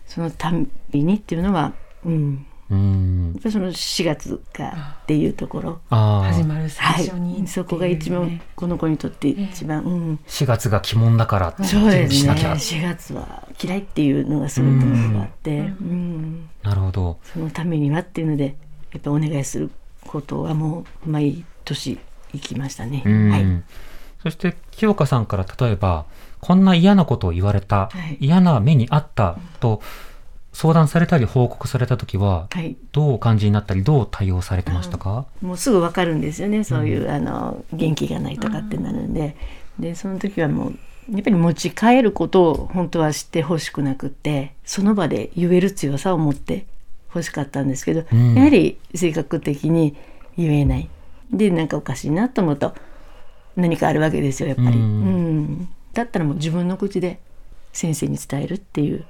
[0.06, 0.52] そのた
[0.92, 1.74] びにっていうのは、
[2.06, 5.82] うん、うん、その4月かっていうところ。
[5.90, 12.32] 始まる最初に、はい、そこが一番この子にとって一番、うん、4月が鬼門だからそうですね。
[12.32, 14.86] 4月は嫌いっていうのがすごく
[15.20, 17.20] あって、うん、なるほど。
[17.24, 18.56] そのためにはっていうので
[18.94, 19.70] やっぱお願いする
[20.08, 22.00] ことはもう毎年
[22.34, 23.04] 行きましたね。
[23.06, 23.64] はい、
[24.24, 26.06] そして清香さんから例えば
[26.40, 29.82] こんな嫌なことを言われた、はい、嫌な目にあったと
[30.54, 35.26] 相談されたり報告された時は、はい、どうお感じになったりどう対応されてましたか？
[35.42, 36.64] もうすぐ分かるんですよね。
[36.64, 39.36] そういう、うん、あの元気がないとかってなるんで、
[39.80, 40.78] うん、でその時はもう
[41.12, 46.66] やっぱり持ち帰ることを本当は知ってほしくなくってその場で言える強さを持って
[47.08, 49.96] 欲しかったんですけど、うん、やはり性格的に
[50.38, 50.90] 言えない。
[51.32, 52.76] でなんかおかしいなと思うと
[53.56, 54.78] 何かあるわけですよやっぱり、うん、う
[55.40, 57.20] ん、だったらもう自分の口で
[57.74, 59.06] 先生に伝えるっていう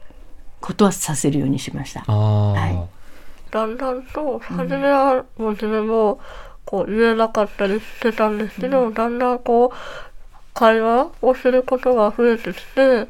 [0.61, 2.01] ことはさせるようにしました。
[2.01, 6.19] はい、だんだんと初めはもう自分も
[6.65, 9.77] こう言えなかったりしてたんですけど、うん、だんだんこう
[10.53, 13.07] 会話をすることが増えてきて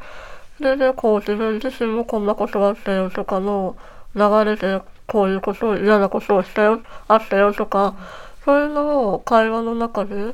[0.60, 3.76] ででこう自分自身もこんなことがあったよとかの
[4.16, 7.96] 流れでこういうことを嫌なことをしたよあったよとか
[8.46, 10.34] そういうのを会話の中で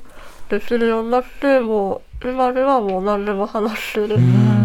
[0.50, 4.18] できるようになってもう今ではもう何でも話してる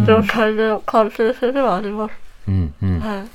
[0.06, 2.31] 状態で完成性ではあります。
[2.48, 3.00] うんうん。
[3.00, 3.28] はい、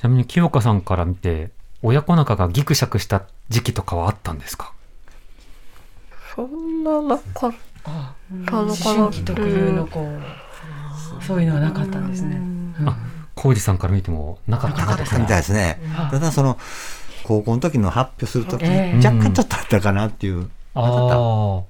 [0.00, 1.50] ちなみに清香さんから見て
[1.82, 4.72] 親子仲がギクシャクした時期とかはあったんですか？
[6.34, 8.14] そんななかった。
[8.30, 9.88] のかなっていう
[11.26, 12.38] そういうのはなかったんですね。
[12.86, 12.96] あ
[13.34, 15.80] 浩二さんから見てもなかったですみたいですね。
[16.10, 16.58] ただその
[17.24, 20.50] 高校の時の発表する時、えー、若干ちょっとあったかなっていう。
[20.74, 21.62] ああ。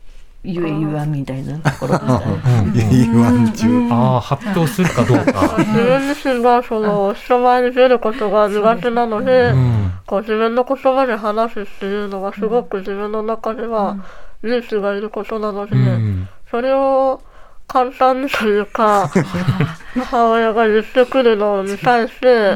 [0.42, 2.00] ゆえゆわみたいなところ。
[2.74, 3.66] ゆえゆわん中。
[3.90, 5.56] ああ、発表するかどうか。
[5.58, 13.96] 自分自身がその人前に出ることが苦手なので、うん、こう自分の言葉で話すっていうのがすごく自分の中では
[14.42, 17.20] 勇気がいることなので、うん、それを
[17.66, 19.10] 簡単にというか、
[19.94, 22.54] 母親が言ってくるのに対して、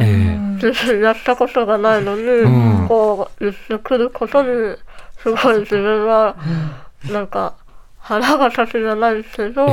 [0.54, 4.74] 自分やったことがないのに、うん、こう言ってくることに、
[5.22, 6.34] すごい自分は、
[7.12, 7.54] なんか、
[8.04, 9.64] 腹が立つじゃないですけど、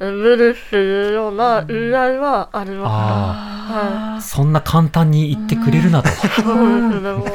[0.00, 2.88] えー、無理っていうような言い合いはありました。
[2.88, 6.08] はい、そんな簡単に言ってくれるなと。
[6.08, 7.28] そうですね、もう。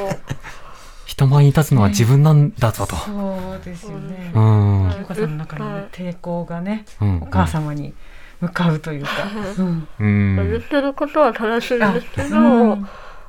[1.05, 2.95] 人前に立つのは自分なんだぞと。
[2.95, 4.31] そうですよね。
[4.33, 4.89] うん。
[4.91, 7.93] 清香さんの中に、ね、抵抗がね、うん、お母様に
[8.41, 9.09] 向かうというか。
[9.99, 10.35] うん。
[10.49, 12.87] 言ってることは正しいんですけど、うん、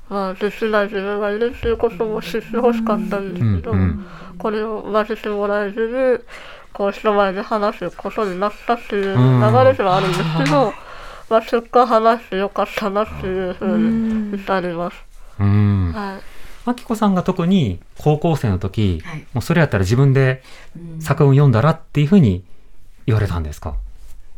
[0.09, 4.07] まあ、できない自分がいるっていうことも知ってほしかったんですけど、うんうん、
[4.39, 6.19] これを混ぜてもらえずに、
[6.79, 10.73] こう人前で話すことになったっていう流れではあるんですけど、
[11.29, 14.97] まあ、結果話してよかったなっていうふうに至ります。
[15.41, 15.93] うん。
[15.93, 16.21] はい。
[16.71, 20.43] あきこさんが特に高校生の時、はい、もうそれやったら自分で
[21.01, 22.45] 作文読んだらっていうふうに
[23.07, 23.75] 言われたんですか？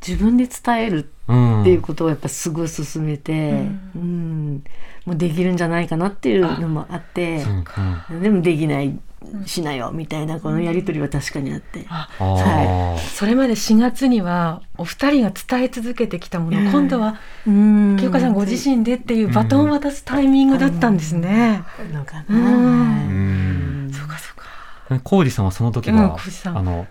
[0.07, 4.65] 自分で伝えるっていうことをやっぱすごい進めて、うん、うん、
[5.05, 7.65] もうできるんじゃないかなっていうのもあって、うん
[8.11, 8.99] うん、でもできない
[9.47, 21.63] しなよみたいなこのやり取りは確かにあって、はい、それまで4月にはお二人が伝え続けてきたもの、うん、今度は清香さんご自身でっていうバトンを渡すタイミングだったんですね。
[21.93, 23.93] のかな。
[23.93, 25.01] そうかそうか。
[25.05, 26.87] 浩二さんはその時は、あの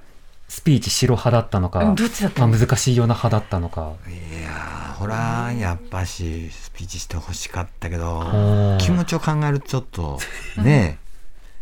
[0.48, 3.94] スピーチ白派だったのか、どっちだったまあ、難しいような派だったのか。
[4.08, 10.20] いやほらやっぱしスピーチしてほしかったけど気持ちを考えるとちょっと
[10.62, 11.00] ね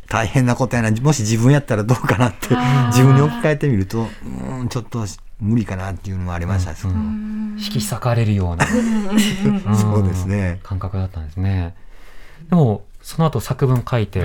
[0.10, 0.92] 大変なことやな。
[1.02, 2.56] もし自分やったらどうかなって
[2.88, 5.06] 自分に置き換えてみるとうんちょっと
[5.40, 6.72] 無理かなっていうのもありました。
[6.88, 8.66] うん、引き裂かれるような。
[9.76, 10.60] そうですね。
[10.64, 11.76] 感覚だったんですね。
[12.50, 14.24] でもその後作文書いて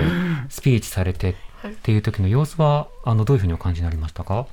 [0.49, 1.35] スピーチされて
[1.67, 4.47] っていう時の様子はあのどういうふうにお感じになりましたか？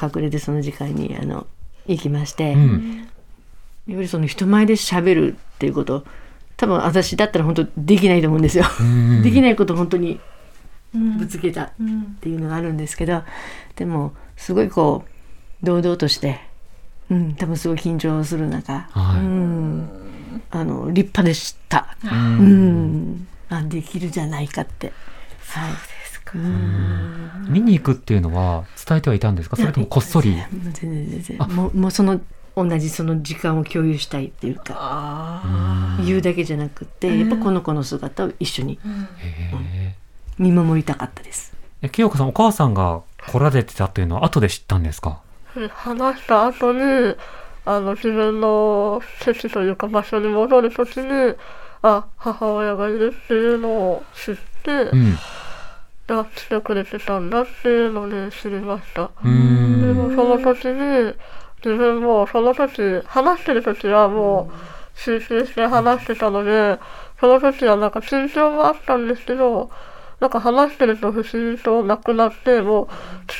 [0.00, 1.46] 隠れてその時間にあの
[1.86, 3.08] 行きまして、うん、
[3.86, 6.04] やっぱりその人前で喋るっていうこと
[6.56, 8.64] 多分私だったら本当できないと思うんですよ。
[9.22, 10.20] できないこと本当に
[10.94, 11.72] ぶつけたっ
[12.20, 13.22] ていうのがあるんですけど、
[13.76, 15.04] でもすごいこ
[15.62, 16.40] う堂々として、
[17.10, 19.90] うん、多分すごい緊張する中、はい、うん。
[20.50, 21.96] あの立派でした。
[22.04, 24.92] うん、あできるじゃないかって。
[25.48, 25.72] はい。
[27.48, 29.56] 見に行くっていうのは伝えてはいたんですか？
[29.56, 30.36] それともこっそり？
[30.74, 32.20] 全然全然もうもうその
[32.54, 35.42] 同じその時間を共有したいっていうか
[36.04, 39.08] 言うだけじゃなくてやっぱこの子の姿を一緒に、うん、
[40.38, 41.52] 見守りたかったです。
[41.82, 45.20] え清香さんお母さんが来られてたというのは後で知ったんですか？
[45.70, 47.16] 話した後に
[47.64, 51.34] あの自分の席というか場所に戻る時に
[51.82, 55.18] あ母親がいるっていうのを知って、うん、
[56.08, 59.10] あ来てくれてたんだっていうので知りました。
[59.22, 61.14] でもその時に
[61.64, 64.50] 自分もその時話してる時はも
[64.96, 66.78] う集中して話してたので
[67.20, 69.70] その時はなんか緊張もあったんですけど
[70.20, 72.88] なんか話してると不思議となくなってもう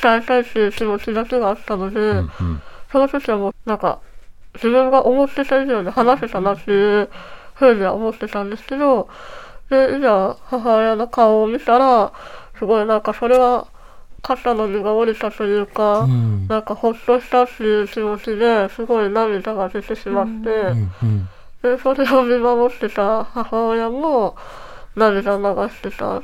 [0.01, 2.61] 伝えたいっていう気持ちだけがあったので、うんうん、
[2.91, 3.99] その時はもうなんか
[4.55, 7.09] 自分が思ってた以上に話せたなっていう
[7.53, 9.09] ふうには思ってたんですけど
[9.69, 12.13] でいざ母親の顔を見たら
[12.57, 13.67] すごいなんかそれは
[14.21, 21.29] 肩の荷が下りたというか、うん、なんかほっとしたっていう気持ちですごい涙が出てしまって、うんうん、
[21.61, 24.35] でそれを見守ってた母親も
[24.95, 26.21] 涙流してた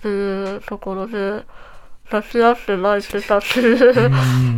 [0.00, 1.44] っていうところで
[2.10, 4.10] 抱き合って泣いてたっていう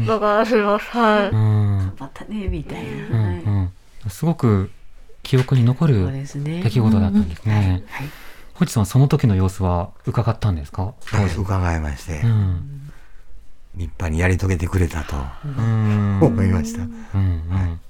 [0.06, 0.86] のがあります。
[0.96, 1.30] はい。
[1.32, 3.72] 頑張ったねみたいな、うん
[4.04, 4.70] うん、すごく
[5.22, 7.84] 記憶に残る出来事だったんですね。
[7.88, 8.08] はい。
[8.54, 10.94] 星さんその時の様子は伺ったんですか？
[11.36, 12.90] 伺いまして、うん、
[13.74, 15.16] 立派にやり遂げてくれたと
[16.24, 16.82] 思いました。
[16.82, 17.80] うんうん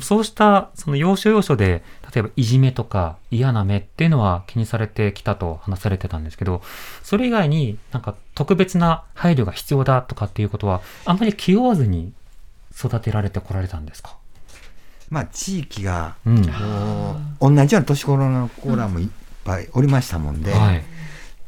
[0.00, 1.82] そうしたその要所要所で
[2.14, 6.62] 例えばいじめとか嫌な目っていうのは気にされてきたと話されてたんですけど
[7.02, 12.12] それ以外になんか特別な配慮が必要だとかっていうことはあんまり気負わずに
[12.74, 14.16] 育てられてこられたんですか？
[15.10, 16.50] まあ地域が、うん、同
[17.66, 19.08] じような年頃の子らもいっ
[19.44, 20.82] ぱいおりましたもんで、はい、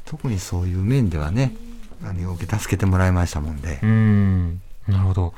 [0.04, 1.54] 特にそういう面ではね
[2.02, 3.80] あのよく助けてもらいましたもんで。
[3.82, 5.32] うんなるほど。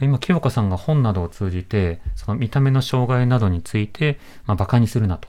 [0.00, 5.28] 今、清香さんが本などを通じて、その見た目の障害などについて、まあ、馬鹿にするなと。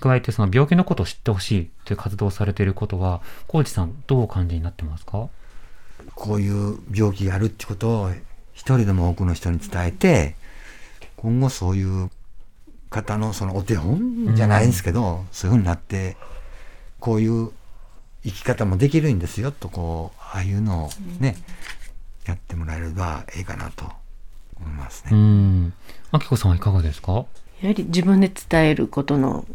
[0.00, 5.28] 加えて、その病気のことを知ってほしいという活動をされていることは、浩二さん、どうお感じになってますか？
[6.14, 8.10] こういう病気があるってことを、
[8.52, 10.36] 一人でも多くの人に伝えて、
[11.16, 12.10] 今後そういう
[12.90, 16.16] 方のそのお手本じゃないんですけど、うん、そういうふうになって、
[17.00, 17.50] こういう
[18.24, 21.36] 生き方もできるんですよと、こう、ああいうのをね、
[22.26, 23.84] うん、やってもらえればいいかなと
[24.60, 25.10] 思いますね。
[25.12, 25.72] うん。
[26.12, 27.12] あきこさんはいかがですか？
[27.60, 29.46] やはり自分で伝えることの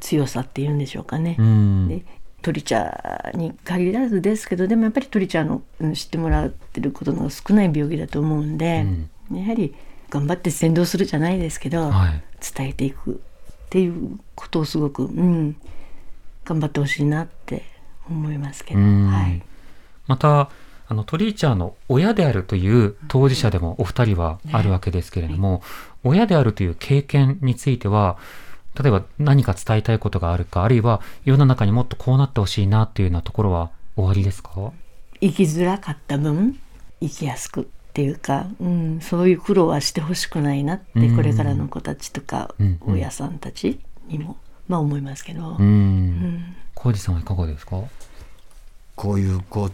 [0.00, 1.36] 強さっていうんでしょうかね。
[1.38, 2.04] うん、で
[2.42, 5.62] 鳥茶に限らずですけどでもやっぱり鳥茶の
[5.94, 8.84] 知ってもらってることの少ない病気だと思うんで、
[9.30, 9.74] うん、やはり
[10.10, 12.22] 頑張って先導するじゃないですけど、はい、
[12.54, 15.56] 伝えていくっていうことをすごく、うん、
[16.44, 17.62] 頑張ってほしいなって
[18.10, 18.80] 思いますけど。
[18.80, 19.42] はい、
[20.06, 20.50] また
[20.94, 25.60] あのトリーチャーの親であるという当事者でもお二人はあるわけですけれども、はい、
[26.04, 28.16] 親であるという経験については
[28.80, 34.72] 例えば何か伝えたいことがあるかあるいは世の中にもっとこうなってほしいなというようなところは終わりですか？
[35.20, 36.60] 生きづらかった分
[37.00, 42.54] 生きやすくっていうか、うん、そういう苦労はしてほしくないなって、これからの子たちとか、
[42.86, 43.78] 親さんたち
[44.08, 44.36] にも、
[44.66, 45.56] まあ思いますけど。
[46.74, 47.80] 浩、二、さんはいかがですか？
[48.96, 49.70] こういう子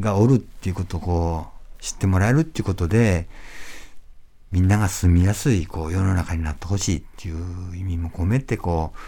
[0.00, 1.46] がおるっていうことをこ
[1.78, 3.28] う知ってもらえるっていうことで、
[4.50, 8.98] みんなが住みやすいこう世の中になってほしいっていう意味も込めてこう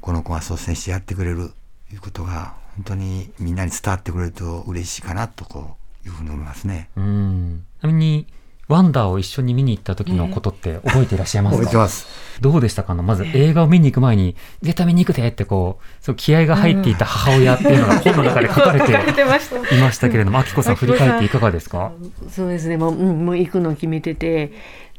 [0.00, 1.52] この子が率先してやってくれる
[1.88, 6.90] ということが本当にみんなに伝わってくれると嬉しいかなとこういうふうに思いますね。
[6.96, 8.26] うんちなみに、
[8.68, 12.06] ワンダーを一緒に見に行った時のことって覚えていらっしゃいますか、覚えてます。
[12.40, 12.94] どうでしたか？
[12.94, 21.92] まず映画を見に行く前に、絶対見に行くでってこう、そう気合が入っていた母親っていうのが本の中で書かれていましたけれども、あきこさん振り返っていかがですか？
[22.30, 24.52] そうですね、もう、うん、もう行くのを決めてて、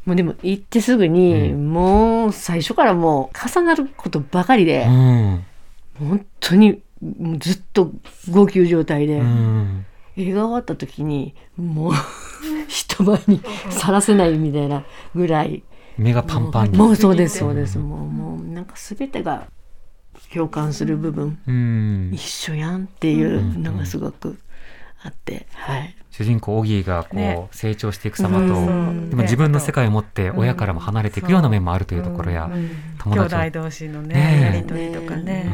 [0.03, 5.45] もうでも行ってすぐに、うん、もう最初からもう重なることばかりで、うん、
[5.99, 6.81] 本当に
[7.37, 7.91] ずっと
[8.31, 9.85] 号泣状態で、うん
[10.19, 11.93] 映画終わった時にもう
[12.67, 14.83] 人前にさらせないみたいな
[15.15, 15.63] ぐらい。
[15.97, 17.39] 目がパンパンもうそうです。
[17.39, 19.47] そうですもうもうなんか全てが
[20.33, 24.39] 共感する部分、うん、一緒やんっていうのがすごく
[25.01, 25.95] あって、はい。
[26.11, 32.49] 主人公オギーがこう、ね、成長していく様と、でも自分の世界を持って親からも離れていくような面もあるというところや、
[32.97, 35.49] 友達兄弟同士のねやり取りとかね。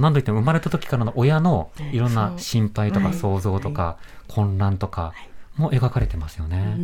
[0.00, 3.96] 何といっても生まれた時からの親のいろんな心配とか想像とか
[4.28, 5.12] 混乱とか
[5.56, 6.76] も描かれてますよね。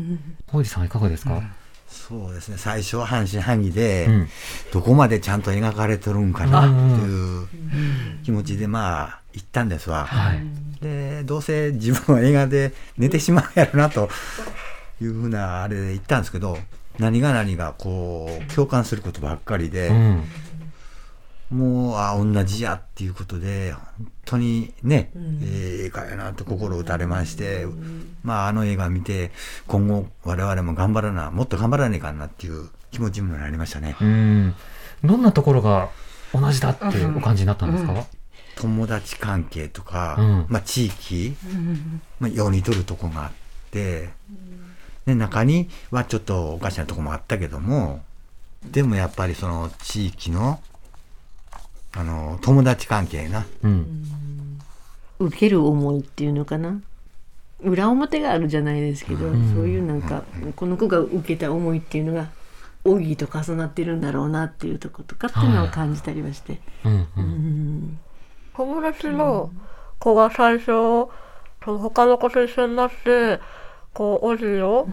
[0.65, 1.43] さんいかがですか、
[1.89, 2.57] そうですね。
[2.57, 4.29] 最初は半信半疑で、うん、
[4.73, 7.49] どこまでちゃんと描かれてるんかなっていう
[8.23, 10.41] 気持ちでまあ行ったんですわ、はい、
[10.81, 14.09] でどうせ自分は映画で寝てしまうやろなと
[15.01, 16.59] いうふうなあれで言ったんですけど
[16.99, 20.23] 何が何がこう共感することばっかりで、うん、
[21.51, 29.33] もうあ同じやっていうことで本当にね、うん、ええー、かやなと心打たれまして、うん、まああの映画見て
[29.67, 33.97] 今後我々も頑張らなもっと頑張らねえかなっていう気持ちにもなりましたね。
[34.01, 34.55] うん。
[35.03, 35.91] どんなところが
[36.33, 38.05] 同じだってお感じになったんですか、
[38.57, 41.35] 友達関係とか、うん、まあ、地域、
[42.21, 43.33] まあ、よう似とるとこがあっ
[43.71, 44.11] て、
[45.07, 48.03] で中にはちょっとおかしなとこもあったけども
[48.71, 50.61] でもやっぱりその地域の
[51.93, 54.61] あの友達関係な、うん、
[55.19, 56.81] 受ける思いっていうのかな。
[57.63, 62.31] 裏表があるじゃないですけど、うん、そういうなんか、うん、この子が受けた思いっていうのが
[62.85, 66.61] 奥義と重なってるんだろうなっていうとことかっていうのを感じたりはして。
[68.55, 69.51] 友達の
[69.99, 71.09] 子が最初そ
[71.67, 73.41] の他の子と一緒になって
[73.93, 74.89] こうおじを、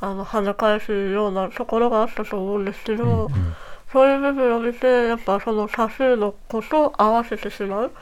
[0.00, 3.30] あの跳ね返すようなところがあったと思うんですけど。
[3.92, 7.92] そういう部分を見てやっぱその多数の子と合わせてしまう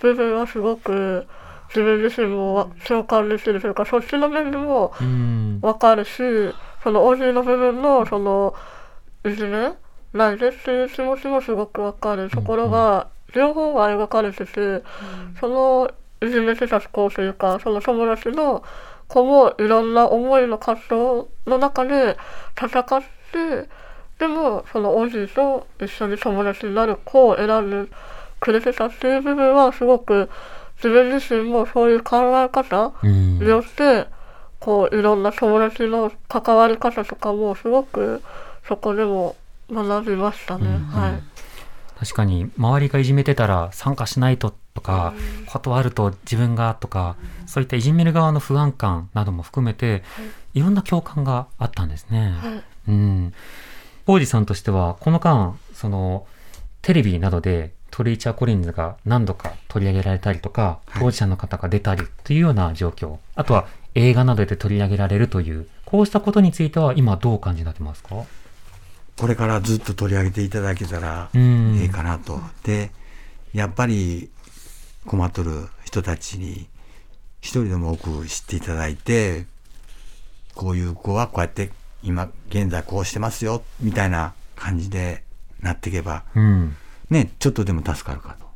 [0.00, 1.26] 部分はすごく
[1.68, 4.92] 自分自身も共感できるというかそっちの面でも
[5.60, 6.18] 分かるし、
[6.82, 8.54] その OG の部分のその
[9.24, 9.72] いじめ
[10.12, 12.30] ないでっていう気持ちもすごく分かる。
[12.30, 14.82] ところが両方が描かれてて、
[15.40, 15.90] その
[16.22, 18.62] いじめてた子というかその友達の
[19.08, 22.16] 子もいろんな思いの活動の中で
[22.56, 23.68] 戦って
[24.18, 27.90] でもそのおじいと一緒に友達になる子を選んで
[28.40, 30.30] くれてたっていう部分はすごく
[30.76, 34.06] 自分自身もそういう考え方によって、
[34.60, 38.22] こういろんな友達の関わり方とかもすごく
[38.66, 39.36] そこでも
[39.70, 40.66] 学びましたね。
[40.90, 41.22] はい、
[41.98, 45.14] 確かに周りがいじめてたら参加しないととか、
[45.46, 50.02] 断ると自分がとか、そういったいじめる側の不安感なども含めて、
[50.52, 52.34] いろんな共感があったんですね。
[52.38, 53.34] はい、うん
[54.06, 56.26] 王子さんとしては、この間、その、
[56.82, 68.24] テレビなどでトリーチャー・コリンズが何度か取り上げられたりとか、当事者の方が出たりというような状況、あとは映画などで取り上げられるという、こうしたことについては今どう感じになってますか？
[69.16, 71.38] これからずっと取り上げていただけたらえ
[71.84, 72.38] えかなと。
[72.62, 72.92] で、
[73.52, 74.30] やっぱり
[75.06, 76.68] 困っとる人たちに
[77.40, 79.46] 一人でも多く知っていただいて、
[80.54, 81.70] こういう子はこうやって
[82.06, 85.24] 今現在こうしてますよみたいな感じで
[85.60, 86.76] なっていけば、うん、
[87.10, 88.46] ねちょっとでも助かるかと。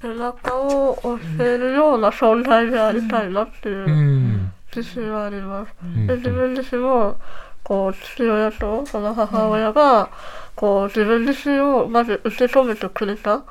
[0.00, 5.74] 背中を押せるような存在でありたいなっていう自信はあります。
[5.82, 7.16] うん、で自分自身も
[7.62, 10.10] こう父親とその母親が
[10.54, 13.44] こう自分自身をまず受け止めてくれた。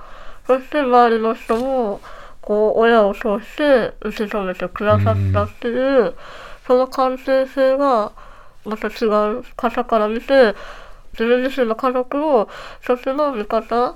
[0.48, 2.02] そして周りの人も
[2.42, 6.14] こう親を通して受け止めてくださったっていう、
[6.68, 8.12] その関係性が
[8.66, 9.08] また違
[9.40, 10.56] う方から見て
[11.14, 12.50] 自分自身の家族を
[12.82, 13.96] 一つの味方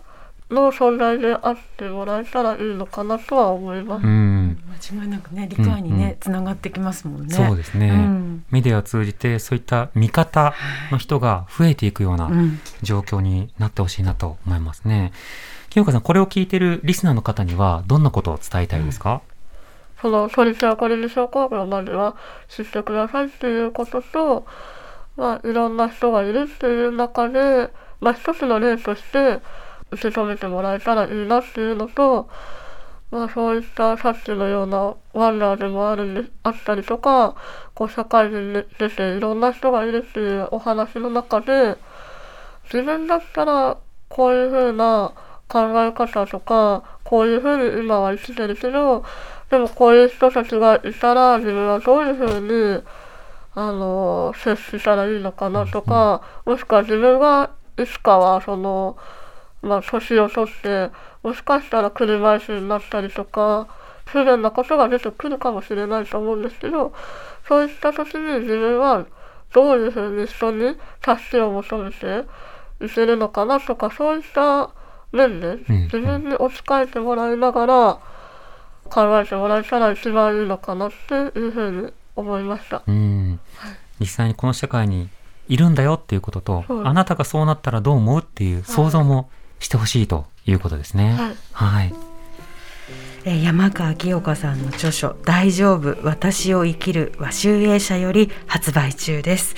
[0.50, 4.06] の存在であってもらえたらいいのかなとは思います。
[4.06, 7.36] 間違いなくね理解にね、つながってきますもんね。
[7.36, 10.54] そうですね、うん、メディアを通じてそういった味方
[10.92, 12.32] の人が増えていくような
[12.82, 15.12] 状況になってほしいなと思いますね。
[15.70, 19.22] 清香さんこれを聞いているリスナーの方にはどんなことを伝えたいですか、
[20.02, 22.16] そのトリチャーカリル症候群までは
[22.48, 24.46] 知ってくださいっていうことと、
[25.18, 27.70] まあ、いろんな人がいるっていう中で、
[28.00, 29.42] まあ、一つの例として
[29.92, 32.30] 受け止めてもらえたらいいなっていうのと、
[33.12, 37.36] まあ、そういったさっきのようなワンダーでもあるんであったりとか、
[37.74, 41.76] こう社会人で出ていろんな人がいるっていうお話の中で、
[42.66, 43.78] 自分だったら
[44.08, 45.12] こういうふうな
[45.48, 49.04] 考え方とか、こういうふうに今は生きてるけど、
[49.50, 52.40] でもこういう人たちがいたら自分はどういうふう
[52.78, 52.84] に、
[53.56, 58.98] あの、接したらいいのかなとか、もしくは自分がいつかはその、
[59.62, 60.92] まあ、年を取って、
[61.24, 63.68] もしかしたら車椅子になったりとか、
[64.06, 66.94] 不便なことが出てくるかもしれないと思うんですけど、
[67.48, 69.06] そういった時に自分は
[69.54, 72.26] どういうふうに人に助けを求めて
[72.82, 74.72] いけるのかなとか、そういった
[75.12, 78.00] 面で自分に置き換えてもらいながら
[78.90, 82.84] 考えてもらえたら一番いいのかなっていうふうに思いました。
[82.86, 83.40] うん、
[84.00, 85.10] 実際にこの社会に
[85.48, 89.30] いるんだよっていうことと、あなたがそうなったらどう思うっていう想像も
[89.60, 91.16] してほしいということですね。
[91.54, 91.74] はい。
[91.74, 91.94] はい、
[93.26, 99.56] え山川清香さんの著書「大丈夫私を生きる」は集英社より発売中です。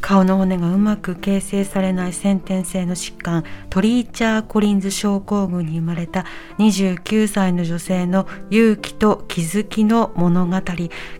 [0.00, 6.24] 顔の骨がうまく形成されない先天性の疾患トリーチャー・コリンズ症候群に生まれた
[6.58, 10.60] 29歳の女性の勇気と気づきの物語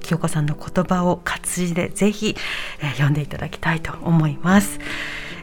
[0.00, 2.36] 清子さんの言葉を活字でぜひ、
[2.94, 4.78] 読んでいただきたいと思います。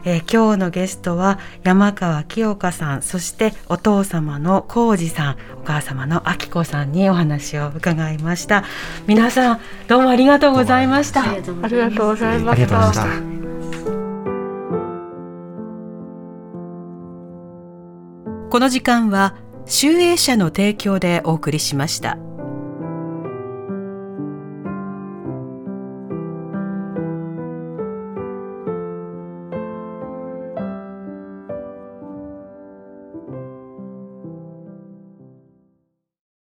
[0.08, 8.64] えー、今日のゲストは山川清香さんそしてお父様の浩二さんお母様の明子さんにお話を伺いました。
[9.06, 11.24] 皆さんどうもありがとうございました。
[11.24, 11.34] あ
[11.68, 13.04] りがとうございました。
[18.50, 19.34] この時間は
[19.66, 22.27] 集英社の提供でお送りしました。